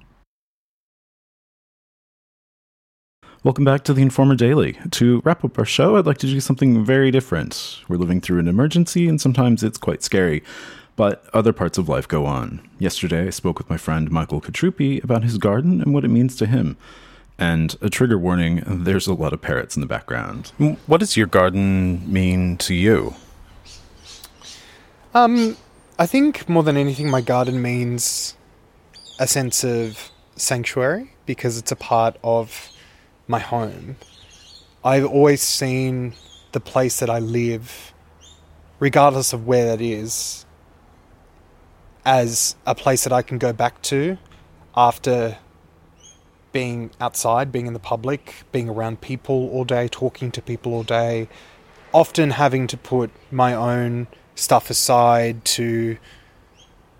Welcome 3.42 3.64
back 3.64 3.84
to 3.84 3.94
the 3.94 4.02
Informer 4.02 4.34
Daily. 4.34 4.76
To 4.90 5.22
wrap 5.24 5.42
up 5.46 5.58
our 5.58 5.64
show, 5.64 5.96
I'd 5.96 6.04
like 6.04 6.18
to 6.18 6.26
do 6.26 6.40
something 6.40 6.84
very 6.84 7.10
different. 7.10 7.80
We're 7.88 7.96
living 7.96 8.20
through 8.20 8.38
an 8.38 8.48
emergency, 8.48 9.08
and 9.08 9.18
sometimes 9.18 9.62
it's 9.62 9.78
quite 9.78 10.02
scary, 10.02 10.42
but 10.94 11.24
other 11.32 11.54
parts 11.54 11.78
of 11.78 11.88
life 11.88 12.06
go 12.06 12.26
on. 12.26 12.60
Yesterday, 12.78 13.28
I 13.28 13.30
spoke 13.30 13.56
with 13.56 13.70
my 13.70 13.78
friend 13.78 14.10
Michael 14.10 14.42
Katrupi 14.42 15.02
about 15.02 15.22
his 15.22 15.38
garden 15.38 15.80
and 15.80 15.94
what 15.94 16.04
it 16.04 16.08
means 16.08 16.36
to 16.36 16.44
him. 16.44 16.76
And 17.38 17.74
a 17.80 17.88
trigger 17.88 18.18
warning 18.18 18.62
there's 18.66 19.06
a 19.06 19.14
lot 19.14 19.32
of 19.32 19.40
parrots 19.40 19.74
in 19.74 19.80
the 19.80 19.86
background. 19.86 20.52
What 20.86 21.00
does 21.00 21.16
your 21.16 21.26
garden 21.26 22.12
mean 22.12 22.58
to 22.58 22.74
you? 22.74 23.14
Um, 25.14 25.56
I 25.98 26.04
think 26.04 26.46
more 26.46 26.62
than 26.62 26.76
anything, 26.76 27.08
my 27.08 27.22
garden 27.22 27.62
means 27.62 28.36
a 29.18 29.26
sense 29.26 29.64
of 29.64 30.10
sanctuary 30.36 31.14
because 31.24 31.56
it's 31.56 31.72
a 31.72 31.76
part 31.76 32.18
of 32.22 32.70
my 33.30 33.38
home. 33.38 33.96
I've 34.84 35.06
always 35.06 35.40
seen 35.40 36.14
the 36.52 36.60
place 36.60 37.00
that 37.00 37.08
I 37.08 37.18
live, 37.18 37.92
regardless 38.78 39.32
of 39.32 39.46
where 39.46 39.64
that 39.66 39.80
is, 39.80 40.44
as 42.04 42.56
a 42.66 42.74
place 42.74 43.04
that 43.04 43.12
I 43.12 43.22
can 43.22 43.38
go 43.38 43.52
back 43.52 43.80
to 43.82 44.18
after 44.76 45.38
being 46.52 46.90
outside, 47.00 47.52
being 47.52 47.66
in 47.66 47.72
the 47.72 47.78
public, 47.78 48.34
being 48.52 48.68
around 48.68 49.00
people 49.00 49.48
all 49.50 49.64
day, 49.64 49.86
talking 49.88 50.30
to 50.32 50.42
people 50.42 50.74
all 50.74 50.82
day, 50.82 51.28
often 51.92 52.30
having 52.30 52.66
to 52.66 52.76
put 52.76 53.10
my 53.30 53.54
own 53.54 54.08
stuff 54.34 54.70
aside 54.70 55.44
to 55.44 55.96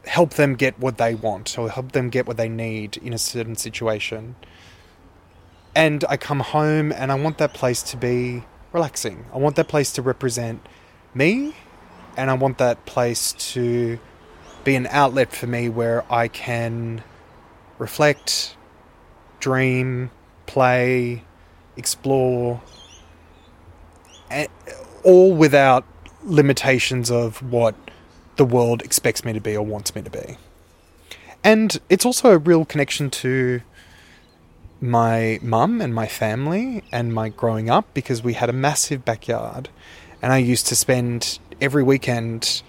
help 0.07 0.35
them 0.35 0.55
get 0.55 0.79
what 0.79 0.99
they 0.99 1.15
want 1.15 1.59
or 1.59 1.71
help 1.71 1.93
them 1.93 2.11
get 2.11 2.27
what 2.27 2.37
they 2.37 2.49
need 2.49 2.97
in 2.99 3.13
a 3.13 3.19
certain 3.19 3.57
situation. 3.57 4.37
And 5.81 6.05
I 6.11 6.19
come 6.19 6.41
home 6.41 6.93
and 6.93 7.11
I 7.11 7.15
want 7.15 7.39
that 7.39 7.55
place 7.55 7.83
to 7.85 7.97
be 7.97 8.45
relaxing. 8.71 9.25
I 9.33 9.39
want 9.39 9.57
that 9.57 9.67
place 9.67 9.91
to 9.93 10.03
represent 10.03 10.61
me 11.15 11.55
and 12.19 12.31
I 12.31 12.35
want 12.35 12.59
that 12.59 12.85
place 12.85 13.33
to 13.55 13.99
be 14.63 14.75
an 14.75 14.87
outlet 14.91 15.33
for 15.33 15.47
me 15.47 15.71
where 15.71 16.05
I 16.13 16.29
can 16.29 17.03
reflect, 17.79 18.57
dream, 19.39 20.11
play, 20.45 21.25
explore, 21.79 22.61
all 25.03 25.33
without 25.33 25.87
limitations 26.23 27.11
of 27.11 27.43
what 27.43 27.75
the 28.37 28.45
world 28.45 28.83
expects 28.83 29.25
me 29.25 29.33
to 29.33 29.41
be 29.41 29.57
or 29.57 29.65
wants 29.65 29.95
me 29.95 30.03
to 30.03 30.11
be. 30.11 30.37
And 31.43 31.81
it's 31.89 32.05
also 32.05 32.33
a 32.33 32.37
real 32.37 32.67
connection 32.67 33.09
to 33.13 33.63
my 34.81 35.39
mum 35.43 35.81
and 35.81 35.95
my 35.95 36.07
family 36.07 36.83
and 36.91 37.13
my 37.13 37.29
growing 37.29 37.69
up 37.69 37.93
because 37.93 38.23
we 38.23 38.35
had 38.35 38.49
a 38.49 38.53
massive 38.53 39.05
backyard 39.05 39.69
and 40.23 40.33
I 40.33 40.39
used 40.39 40.67
to 40.69 40.77
spend 40.77 41.39
every 41.61 41.83
weekend, 41.83 42.63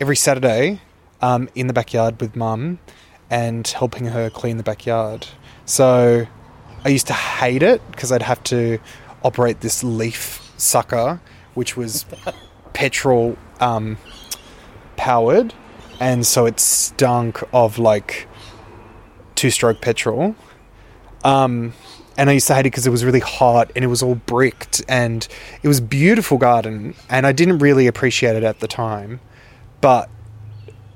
every 0.00 0.16
Saturday, 0.16 0.80
um, 1.20 1.48
in 1.54 1.66
the 1.66 1.72
backyard 1.72 2.20
with 2.20 2.34
mum 2.34 2.78
and 3.28 3.66
helping 3.66 4.06
her 4.06 4.30
clean 4.30 4.56
the 4.56 4.62
backyard. 4.62 5.26
So 5.64 6.26
I 6.84 6.88
used 6.88 7.06
to 7.08 7.12
hate 7.12 7.62
it 7.62 7.82
because 7.90 8.10
I'd 8.10 8.22
have 8.22 8.42
to 8.44 8.78
operate 9.22 9.60
this 9.60 9.84
leaf 9.84 10.52
sucker, 10.56 11.20
which 11.54 11.76
was 11.76 12.06
petrol 12.72 13.36
um, 13.60 13.98
powered, 14.96 15.54
and 16.00 16.26
so 16.26 16.46
it 16.46 16.58
stunk 16.58 17.42
of 17.52 17.78
like 17.78 18.26
two 19.34 19.50
stroke 19.50 19.80
petrol. 19.80 20.34
Um, 21.24 21.74
and 22.16 22.28
I 22.28 22.34
used 22.34 22.46
to 22.48 22.54
hate 22.54 22.60
it 22.60 22.64
because 22.64 22.86
it 22.86 22.90
was 22.90 23.04
really 23.04 23.20
hot 23.20 23.70
and 23.74 23.84
it 23.84 23.88
was 23.88 24.02
all 24.02 24.14
bricked 24.14 24.82
and 24.88 25.26
it 25.62 25.68
was 25.68 25.80
beautiful 25.80 26.38
garden 26.38 26.94
and 27.08 27.26
I 27.26 27.32
didn't 27.32 27.58
really 27.58 27.86
appreciate 27.86 28.36
it 28.36 28.44
at 28.44 28.60
the 28.60 28.68
time, 28.68 29.20
but 29.80 30.10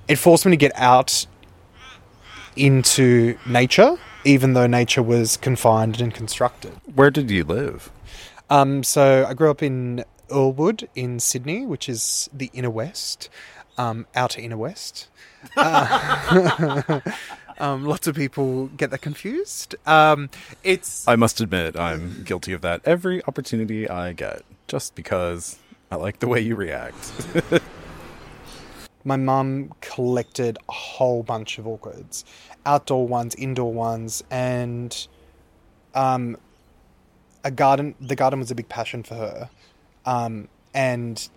it 0.09 0.17
forced 0.17 0.45
me 0.45 0.51
to 0.51 0.57
get 0.57 0.73
out 0.75 1.27
into 2.57 3.39
nature, 3.47 3.97
even 4.25 4.53
though 4.53 4.67
nature 4.67 5.03
was 5.03 5.37
confined 5.37 6.01
and 6.01 6.13
constructed. 6.13 6.73
Where 6.95 7.11
did 7.11 7.31
you 7.31 7.45
live? 7.45 7.91
Um, 8.51 8.83
so 8.83 9.25
I 9.27 9.35
grew 9.35 9.51
up 9.51 9.63
in 9.63 10.05
Earlwood 10.29 10.89
in 10.95 11.21
Sydney, 11.21 11.65
which 11.65 11.89
is 11.89 12.29
the 12.33 12.51
inner 12.53 12.71
west, 12.71 13.29
um, 13.79 14.07
outer 14.15 14.41
inner 14.41 14.57
west. 14.57 15.09
Uh, 15.57 17.01
um, 17.59 17.85
lots 17.85 18.07
of 18.07 18.17
people 18.17 18.67
get 18.69 18.91
that 18.91 19.01
confused. 19.01 19.75
Um, 19.87 20.31
it's. 20.63 21.07
I 21.07 21.17
must 21.17 21.41
admit, 21.41 21.79
I'm 21.79 22.23
guilty 22.25 22.53
of 22.53 22.61
that 22.63 22.81
every 22.85 23.25
opportunity 23.25 23.89
I 23.89 24.13
get, 24.13 24.43
just 24.69 24.95
because 24.95 25.59
I 25.91 25.97
like 25.97 26.21
the 26.21 26.29
way 26.29 26.41
you 26.41 26.57
react. 26.57 27.13
My 29.05 29.17
mum 29.17 29.73
collected 29.81 30.57
a 30.69 30.73
whole 30.73 31.23
bunch 31.23 31.59
of 31.59 31.67
orchids, 31.67 32.25
outdoor 32.65 33.07
ones, 33.07 33.35
indoor 33.35 33.73
ones, 33.73 34.25
and 34.31 35.07
um, 35.95 36.37
a 37.45 37.51
garden. 37.51 37.95
The 38.01 38.17
garden 38.17 38.41
was 38.41 38.51
a 38.51 38.55
big 38.55 38.69
passion 38.69 39.03
for 39.03 39.15
her. 39.15 39.51
Um, 40.07 40.49
and 40.73 41.29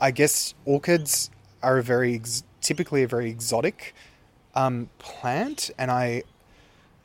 I 0.00 0.10
guess 0.10 0.54
orchids 0.64 1.30
are 1.62 1.78
a 1.78 1.82
very 1.82 2.14
ex- 2.14 2.42
typically 2.60 3.02
a 3.02 3.08
very 3.08 3.28
exotic 3.28 3.94
um, 4.54 4.90
plant, 4.98 5.70
and 5.78 5.90
I 5.90 6.24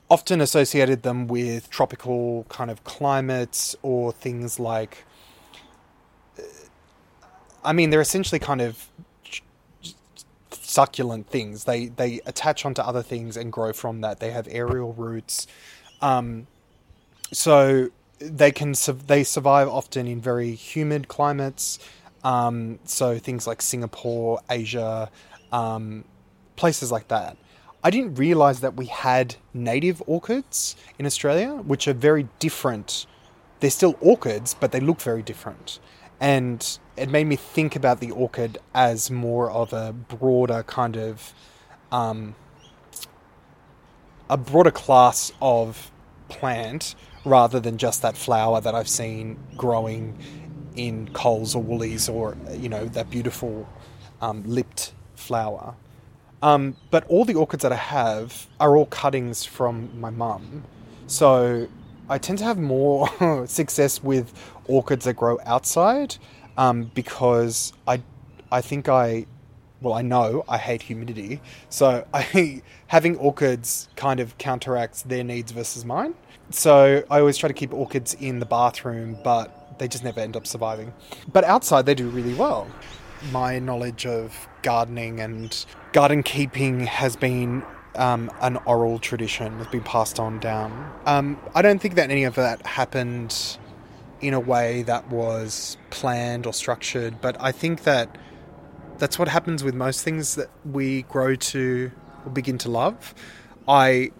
often 0.10 0.42
associated 0.42 1.04
them 1.04 1.28
with 1.28 1.70
tropical 1.70 2.46
kind 2.50 2.70
of 2.70 2.84
climates 2.84 3.76
or 3.82 4.12
things 4.12 4.60
like. 4.60 5.06
I 7.64 7.74
mean, 7.74 7.90
they're 7.90 8.02
essentially 8.02 8.38
kind 8.40 8.62
of 8.62 8.88
succulent 10.52 11.28
things. 11.30 11.64
They 11.64 11.88
they 11.88 12.22
attach 12.26 12.66
onto 12.66 12.82
other 12.82 13.02
things 13.02 13.38
and 13.38 13.52
grow 13.52 13.74
from 13.74 14.02
that. 14.02 14.20
They 14.20 14.32
have 14.32 14.48
aerial 14.52 14.94
roots. 14.94 15.48
Um, 16.02 16.48
so 17.32 17.90
they 18.20 18.52
can 18.52 18.74
they 19.08 19.24
survive 19.24 19.68
often 19.68 20.08
in 20.08 20.22
very 20.22 20.54
humid 20.54 21.08
climates. 21.08 21.80
Um, 22.24 22.80
so 22.86 23.20
things 23.20 23.46
like 23.46 23.62
Singapore, 23.62 24.42
Asia, 24.50 25.10
um, 25.52 26.04
places 26.56 26.92
like 26.92 27.08
that. 27.10 27.38
I 27.84 27.92
didn't 27.92 28.16
realize 28.16 28.62
that 28.62 28.76
we 28.76 28.88
had 28.88 29.36
native 29.54 30.02
orchids 30.08 30.76
in 30.98 31.06
Australia, 31.06 31.50
which 31.56 31.88
are 31.88 31.94
very 31.94 32.28
different. 32.40 33.06
They're 33.60 33.70
still 33.70 33.96
orchids, 34.02 34.56
but 34.60 34.72
they 34.72 34.80
look 34.80 35.00
very 35.02 35.22
different. 35.22 35.80
And 36.20 36.80
it 36.98 37.10
made 37.10 37.28
me 37.28 37.36
think 37.36 37.76
about 37.76 38.00
the 38.00 38.12
orchid 38.12 38.58
as 38.74 39.12
more 39.12 39.52
of 39.52 39.74
a 39.74 39.94
broader 39.94 40.64
kind 40.64 40.98
of 40.98 41.34
um, 41.92 42.36
a 44.30 44.38
broader 44.38 44.72
class 44.72 45.32
of 45.42 45.92
plant 46.30 46.96
rather 47.24 47.60
than 47.60 47.78
just 47.78 48.02
that 48.02 48.18
flower 48.18 48.62
that 48.62 48.74
I've 48.74 48.90
seen 48.90 49.38
growing 49.56 50.18
in 50.76 51.10
Coles 51.14 51.56
or 51.56 51.62
Woolies 51.62 52.10
or 52.10 52.36
you 52.52 52.70
know 52.70 52.86
that 52.86 53.10
beautiful 53.10 53.68
um, 54.22 54.44
lipped 54.46 54.94
flower. 55.16 55.76
Um, 56.42 56.76
but 56.92 57.06
all 57.08 57.26
the 57.26 57.36
orchids 57.36 57.64
that 57.64 57.72
I 57.72 57.78
have 57.78 58.48
are 58.60 58.76
all 58.76 58.86
cuttings 58.86 59.46
from 59.46 60.00
my 60.00 60.10
mum, 60.10 60.64
so 61.08 61.68
I 62.10 62.18
tend 62.18 62.40
to 62.40 62.46
have 62.46 62.58
more 62.58 63.10
success 63.48 64.04
with 64.04 64.34
orchids 64.66 65.06
that 65.06 65.16
grow 65.16 65.40
outside 65.46 66.18
um, 66.58 66.92
because 66.94 67.74
I 67.88 68.02
I 68.52 68.62
think 68.62 68.90
I 68.90 69.26
well 69.82 69.94
I 69.94 70.02
know 70.02 70.44
I 70.48 70.58
hate 70.58 70.84
humidity, 70.84 71.42
so 71.70 72.06
I 72.14 72.62
having 72.88 73.18
orchids 73.18 73.90
kind 73.96 74.20
of 74.20 74.38
counteracts 74.38 75.02
their 75.04 75.24
needs 75.24 75.52
versus 75.52 75.86
mine. 75.86 76.16
So 76.52 77.04
I 77.10 77.20
always 77.20 77.38
try 77.38 77.48
to 77.48 77.54
keep 77.54 77.74
orchids 77.74 78.14
in 78.14 78.40
the 78.40 78.46
bathroom, 78.46 79.18
but 79.24 79.80
they 79.80 79.88
just 79.88 80.04
never 80.04 80.20
end 80.20 80.38
up 80.38 80.46
surviving. 80.46 80.94
But 81.32 81.44
outside, 81.44 81.86
they 81.86 81.96
do 81.96 82.08
really 82.08 82.36
well. 82.36 82.68
My 83.32 83.60
knowledge 83.60 84.06
of 84.06 84.48
gardening 84.62 85.20
and 85.20 85.66
garden 85.94 86.24
keeping 86.24 86.82
has 86.82 87.16
been 87.16 87.64
um, 87.96 88.32
an 88.42 88.58
oral 88.66 89.00
tradition, 89.00 89.58
that's 89.58 89.72
been 89.72 89.84
passed 89.84 90.20
on 90.20 90.40
down. 90.40 90.92
Um, 91.06 91.40
I 91.54 91.62
don't 91.62 91.80
think 91.80 91.96
that 91.96 92.12
any 92.12 92.24
of 92.24 92.36
that 92.36 92.66
happened 92.66 93.58
in 94.22 94.34
a 94.34 94.40
way 94.40 94.84
that 94.84 95.10
was 95.10 95.78
planned 95.90 96.46
or 96.46 96.54
structured, 96.54 97.22
but 97.22 97.38
I 97.40 97.52
think 97.52 97.84
that 97.84 98.18
that's 98.98 99.20
what 99.20 99.28
happens 99.28 99.64
with 99.64 99.74
most 99.74 100.04
things 100.04 100.36
that 100.36 100.50
we 100.64 101.04
grow 101.04 101.36
to 101.36 101.92
or 102.26 102.32
begin 102.32 102.58
to 102.60 102.70
love. 102.70 103.14
I 103.68 104.12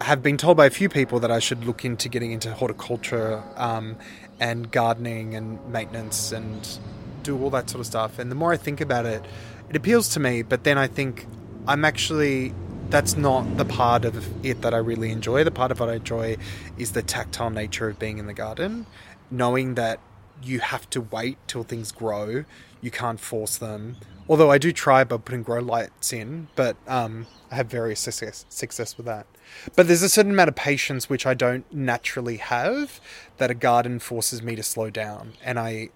have 0.00 0.22
been 0.22 0.36
told 0.36 0.56
by 0.56 0.66
a 0.66 0.70
few 0.70 0.88
people 0.88 1.20
that 1.20 1.30
I 1.30 1.38
should 1.38 1.64
look 1.64 1.84
into 1.84 2.08
getting 2.08 2.32
into 2.32 2.52
horticulture 2.52 3.42
um, 3.56 3.96
and 4.40 4.70
gardening 4.70 5.34
and 5.34 5.64
maintenance 5.70 6.32
and 6.32 6.78
do 7.22 7.40
all 7.42 7.50
that 7.50 7.70
sort 7.70 7.80
of 7.80 7.86
stuff. 7.86 8.18
And 8.18 8.30
the 8.30 8.34
more 8.34 8.52
I 8.52 8.56
think 8.56 8.80
about 8.80 9.06
it, 9.06 9.24
it 9.68 9.76
appeals 9.76 10.08
to 10.10 10.20
me. 10.20 10.42
But 10.42 10.64
then 10.64 10.78
I 10.78 10.86
think 10.86 11.26
I'm 11.66 11.84
actually 11.84 12.54
that's 12.90 13.16
not 13.16 13.56
the 13.56 13.64
part 13.64 14.04
of 14.04 14.44
it 14.44 14.60
that 14.60 14.74
I 14.74 14.76
really 14.76 15.10
enjoy. 15.10 15.44
The 15.44 15.50
part 15.50 15.70
of 15.70 15.80
what 15.80 15.88
I 15.88 15.94
enjoy 15.94 16.36
is 16.76 16.92
the 16.92 17.02
tactile 17.02 17.48
nature 17.48 17.88
of 17.88 17.98
being 17.98 18.18
in 18.18 18.26
the 18.26 18.34
garden, 18.34 18.86
knowing 19.30 19.76
that 19.76 19.98
you 20.42 20.60
have 20.60 20.88
to 20.90 21.00
wait 21.00 21.38
till 21.46 21.62
things 21.62 21.90
grow. 21.90 22.44
You 22.82 22.90
can't 22.90 23.18
force 23.18 23.56
them. 23.56 23.96
Although 24.28 24.50
I 24.50 24.58
do 24.58 24.72
try 24.72 25.04
by 25.04 25.16
putting 25.16 25.42
grow 25.42 25.60
lights 25.60 26.12
in, 26.12 26.48
but 26.54 26.76
um, 26.86 27.26
I 27.50 27.56
have 27.56 27.66
various 27.66 28.00
success 28.00 28.44
success 28.48 28.96
with 28.96 29.06
that. 29.06 29.26
But 29.74 29.86
there's 29.86 30.02
a 30.02 30.08
certain 30.08 30.32
amount 30.32 30.48
of 30.48 30.54
patience 30.54 31.08
which 31.08 31.26
I 31.26 31.34
don't 31.34 31.70
naturally 31.72 32.36
have 32.36 33.00
that 33.38 33.50
a 33.50 33.54
garden 33.54 33.98
forces 33.98 34.42
me 34.42 34.54
to 34.56 34.62
slow 34.62 34.90
down, 34.90 35.34
and 35.42 35.58
I, 35.58 35.88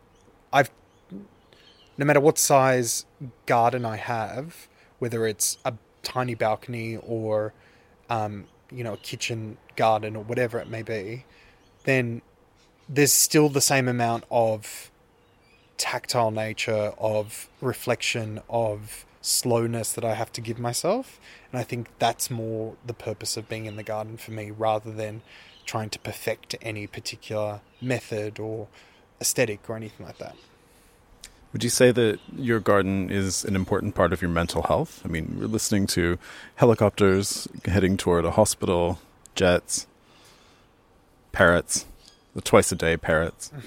I've, 0.52 0.70
no 1.98 2.04
matter 2.04 2.20
what 2.20 2.38
size 2.38 3.06
garden 3.46 3.84
I 3.84 3.96
have, 3.96 4.68
whether 4.98 5.26
it's 5.26 5.58
a 5.64 5.74
tiny 6.02 6.34
balcony 6.34 6.96
or, 6.96 7.52
um, 8.10 8.46
you 8.70 8.84
know, 8.84 8.94
a 8.94 8.98
kitchen 8.98 9.56
garden 9.76 10.16
or 10.16 10.22
whatever 10.22 10.58
it 10.58 10.68
may 10.68 10.82
be, 10.82 11.24
then 11.84 12.22
there's 12.88 13.12
still 13.12 13.48
the 13.48 13.60
same 13.60 13.88
amount 13.88 14.24
of 14.30 14.90
tactile 15.76 16.30
nature, 16.30 16.92
of 16.98 17.48
reflection, 17.60 18.40
of 18.48 19.04
slowness 19.20 19.92
that 19.92 20.04
I 20.04 20.14
have 20.14 20.32
to 20.32 20.40
give 20.40 20.58
myself. 20.58 21.18
And 21.52 21.60
I 21.60 21.64
think 21.64 21.88
that's 21.98 22.30
more 22.30 22.76
the 22.86 22.94
purpose 22.94 23.36
of 23.36 23.48
being 23.48 23.66
in 23.66 23.76
the 23.76 23.82
garden 23.82 24.16
for 24.16 24.30
me 24.30 24.50
rather 24.50 24.92
than 24.92 25.22
trying 25.64 25.90
to 25.90 25.98
perfect 25.98 26.54
any 26.62 26.86
particular 26.86 27.60
method 27.80 28.38
or 28.38 28.68
aesthetic 29.20 29.68
or 29.68 29.76
anything 29.76 30.06
like 30.06 30.18
that. 30.18 30.36
Would 31.52 31.64
you 31.64 31.70
say 31.70 31.90
that 31.92 32.18
your 32.36 32.60
garden 32.60 33.10
is 33.10 33.44
an 33.44 33.56
important 33.56 33.94
part 33.94 34.12
of 34.12 34.20
your 34.20 34.30
mental 34.30 34.62
health? 34.62 35.00
I 35.04 35.08
mean, 35.08 35.36
we're 35.38 35.46
listening 35.46 35.86
to 35.88 36.18
helicopters 36.56 37.48
heading 37.64 37.96
toward 37.96 38.24
a 38.24 38.32
hospital, 38.32 38.98
jets, 39.34 39.86
parrots, 41.32 41.86
the 42.34 42.42
twice 42.42 42.72
a 42.72 42.76
day 42.76 42.96
parrots. 42.96 43.52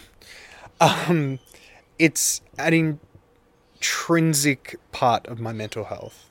Um, 0.82 1.40
it's 1.98 2.40
an 2.58 3.00
intrinsic 3.76 4.78
part 4.94 5.28
of 5.28 5.38
my 5.38 5.52
mental 5.52 5.84
health. 5.84 6.30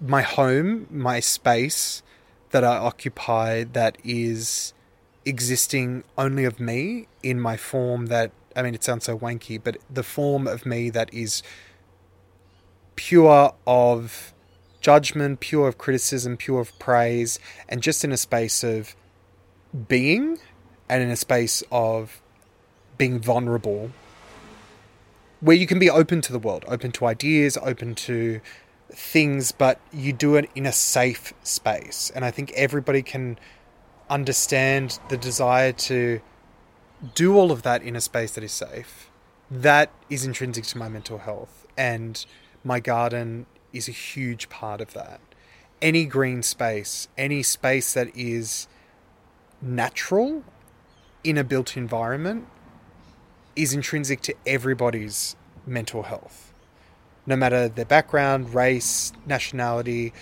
My 0.00 0.22
home, 0.22 0.86
my 0.88 1.18
space 1.18 2.04
that 2.50 2.62
I 2.62 2.76
occupy 2.76 3.64
that 3.64 3.98
is 4.04 4.72
existing 5.24 6.04
only 6.16 6.44
of 6.44 6.60
me 6.60 7.08
in 7.24 7.40
my 7.40 7.56
form 7.56 8.06
that 8.06 8.30
I 8.56 8.62
mean 8.62 8.74
it 8.74 8.82
sounds 8.82 9.04
so 9.04 9.18
wanky, 9.18 9.62
but 9.62 9.76
the 9.88 10.02
form 10.02 10.46
of 10.46 10.66
me 10.66 10.90
that 10.90 11.12
is 11.12 11.42
pure 12.96 13.54
of 13.66 14.32
judgment, 14.80 15.40
pure 15.40 15.68
of 15.68 15.78
criticism, 15.78 16.36
pure 16.36 16.60
of 16.60 16.76
praise, 16.78 17.38
and 17.68 17.82
just 17.82 18.04
in 18.04 18.12
a 18.12 18.16
space 18.16 18.64
of 18.64 18.96
being 19.88 20.38
and 20.88 21.02
in 21.02 21.10
a 21.10 21.16
space 21.16 21.62
of 21.70 22.20
being 22.96 23.20
vulnerable 23.20 23.90
where 25.40 25.56
you 25.56 25.66
can 25.66 25.78
be 25.78 25.90
open 25.90 26.20
to 26.22 26.32
the 26.32 26.38
world, 26.38 26.64
open 26.66 26.90
to 26.92 27.06
ideas, 27.06 27.58
open 27.62 27.94
to 27.94 28.40
things, 28.90 29.52
but 29.52 29.80
you 29.92 30.12
do 30.12 30.36
it 30.36 30.48
in 30.54 30.66
a 30.66 30.72
safe 30.72 31.34
space. 31.42 32.10
And 32.14 32.24
I 32.24 32.30
think 32.30 32.52
everybody 32.52 33.02
can 33.02 33.38
understand 34.08 34.98
the 35.08 35.16
desire 35.16 35.72
to 35.72 36.20
do 37.14 37.36
all 37.36 37.52
of 37.52 37.62
that 37.62 37.82
in 37.82 37.96
a 37.96 38.00
space 38.00 38.32
that 38.32 38.44
is 38.44 38.52
safe. 38.52 39.10
That 39.50 39.90
is 40.10 40.24
intrinsic 40.24 40.64
to 40.66 40.78
my 40.78 40.88
mental 40.88 41.18
health. 41.18 41.66
And 41.76 42.24
my 42.64 42.80
garden 42.80 43.46
is 43.72 43.88
a 43.88 43.92
huge 43.92 44.48
part 44.48 44.80
of 44.80 44.92
that. 44.94 45.20
Any 45.82 46.06
green 46.06 46.42
space, 46.42 47.08
any 47.18 47.42
space 47.42 47.92
that 47.94 48.08
is 48.16 48.66
natural 49.60 50.42
in 51.22 51.36
a 51.36 51.44
built 51.44 51.76
environment 51.76 52.46
is 53.54 53.72
intrinsic 53.72 54.20
to 54.22 54.34
everybody's 54.46 55.36
mental 55.66 56.04
health, 56.04 56.52
no 57.26 57.36
matter 57.36 57.68
their 57.68 57.84
background, 57.84 58.54
race, 58.54 59.12
nationality, 59.26 60.12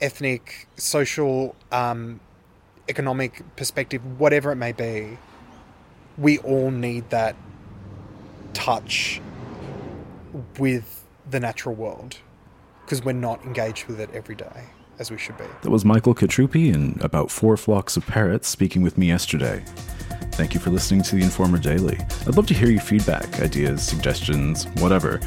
ethnic, 0.00 0.68
social, 0.76 1.54
um, 1.70 2.20
economic 2.88 3.42
perspective, 3.56 4.02
whatever 4.18 4.52
it 4.52 4.56
may 4.56 4.72
be. 4.72 5.18
We 6.16 6.38
all 6.38 6.70
need 6.70 7.10
that 7.10 7.36
touch 8.52 9.20
with 10.58 11.04
the 11.30 11.40
natural 11.40 11.74
world 11.74 12.18
because 12.84 13.04
we're 13.04 13.12
not 13.12 13.44
engaged 13.44 13.86
with 13.86 14.00
it 14.00 14.10
every 14.12 14.34
day 14.34 14.64
as 14.98 15.10
we 15.10 15.18
should 15.18 15.36
be. 15.36 15.44
That 15.62 15.70
was 15.70 15.84
Michael 15.84 16.14
Katrupi 16.14 16.72
and 16.72 17.00
about 17.02 17.30
four 17.30 17.56
flocks 17.56 17.96
of 17.96 18.06
parrots 18.06 18.48
speaking 18.48 18.82
with 18.82 18.96
me 18.96 19.06
yesterday. 19.06 19.64
Thank 20.32 20.54
you 20.54 20.60
for 20.60 20.70
listening 20.70 21.02
to 21.02 21.16
the 21.16 21.22
Informer 21.22 21.58
Daily. 21.58 21.98
I'd 22.26 22.36
love 22.36 22.46
to 22.48 22.54
hear 22.54 22.68
your 22.68 22.80
feedback, 22.80 23.40
ideas, 23.40 23.82
suggestions, 23.82 24.66
whatever. 24.80 25.18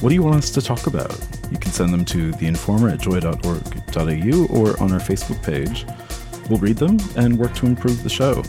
What 0.00 0.10
do 0.10 0.14
you 0.14 0.22
want 0.22 0.36
us 0.36 0.50
to 0.50 0.62
talk 0.62 0.86
about? 0.86 1.14
You 1.50 1.58
can 1.58 1.72
send 1.72 1.92
them 1.92 2.04
to 2.06 2.32
theinformer 2.32 2.92
at 2.92 3.00
joy.org.au 3.00 4.46
or 4.54 4.82
on 4.82 4.92
our 4.92 4.98
Facebook 4.98 5.42
page. 5.42 5.86
We'll 6.48 6.58
read 6.58 6.76
them 6.76 6.98
and 7.16 7.38
work 7.38 7.54
to 7.56 7.66
improve 7.66 8.02
the 8.02 8.10
show. 8.10 8.42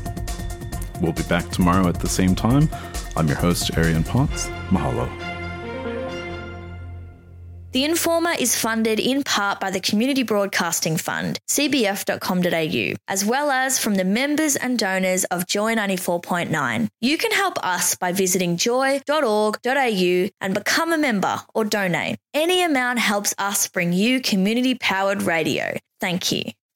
We'll 1.01 1.13
be 1.13 1.23
back 1.23 1.49
tomorrow 1.49 1.87
at 1.87 1.99
the 1.99 2.09
same 2.09 2.35
time. 2.35 2.69
I'm 3.15 3.27
your 3.27 3.37
host, 3.37 3.77
Arian 3.77 4.03
Potts. 4.03 4.47
Mahalo. 4.69 5.07
The 7.73 7.83
Informer 7.83 8.31
is 8.39 8.55
funded 8.55 8.99
in 8.99 9.23
part 9.23 9.59
by 9.59 9.69
the 9.69 9.79
Community 9.79 10.23
Broadcasting 10.23 10.97
Fund, 10.97 11.37
cbf.com.au, 11.47 12.95
as 13.07 13.23
well 13.23 13.51
as 13.51 13.77
from 13.77 13.95
the 13.95 14.03
members 14.03 14.55
and 14.55 14.79
donors 14.79 15.25
of 15.25 15.45
Joy 15.45 15.75
94.9. 15.75 16.87
You 17.01 17.17
can 17.19 17.31
help 17.31 17.63
us 17.63 17.95
by 17.95 18.13
visiting 18.13 18.57
joy.org.au 18.57 20.29
and 20.41 20.53
become 20.55 20.91
a 20.91 20.97
member 20.97 21.41
or 21.53 21.65
donate. 21.65 22.17
Any 22.33 22.63
amount 22.63 22.97
helps 22.97 23.35
us 23.37 23.67
bring 23.67 23.93
you 23.93 24.21
community 24.21 24.73
powered 24.73 25.21
radio. 25.21 25.77
Thank 25.99 26.31
you. 26.31 26.43